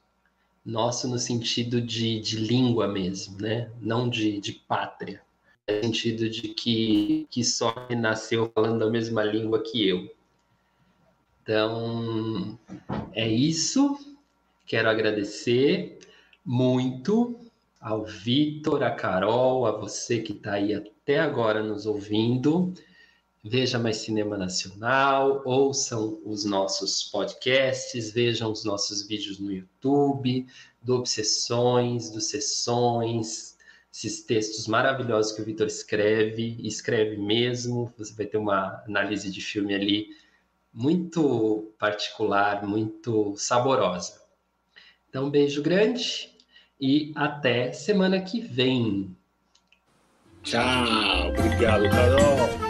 [0.65, 3.71] nosso no sentido de, de língua mesmo, né?
[3.81, 5.21] não de, de pátria,
[5.67, 10.09] no sentido de que, que só nasceu falando a mesma língua que eu.
[11.41, 12.59] Então,
[13.13, 13.97] é isso.
[14.67, 15.97] Quero agradecer
[16.45, 17.39] muito
[17.81, 22.71] ao Vitor, a Carol, a você que está aí até agora nos ouvindo.
[23.43, 30.45] Veja mais cinema nacional, ouçam os nossos podcasts, vejam os nossos vídeos no YouTube,
[30.81, 33.57] do Obsessões, do Sessões,
[33.93, 37.93] esses textos maravilhosos que o Vitor escreve, escreve mesmo.
[37.97, 40.07] Você vai ter uma análise de filme ali
[40.73, 44.21] muito particular, muito saborosa.
[45.09, 46.29] Então, um beijo grande
[46.79, 49.15] e até semana que vem.
[50.43, 52.68] Tchau, obrigado, Carol.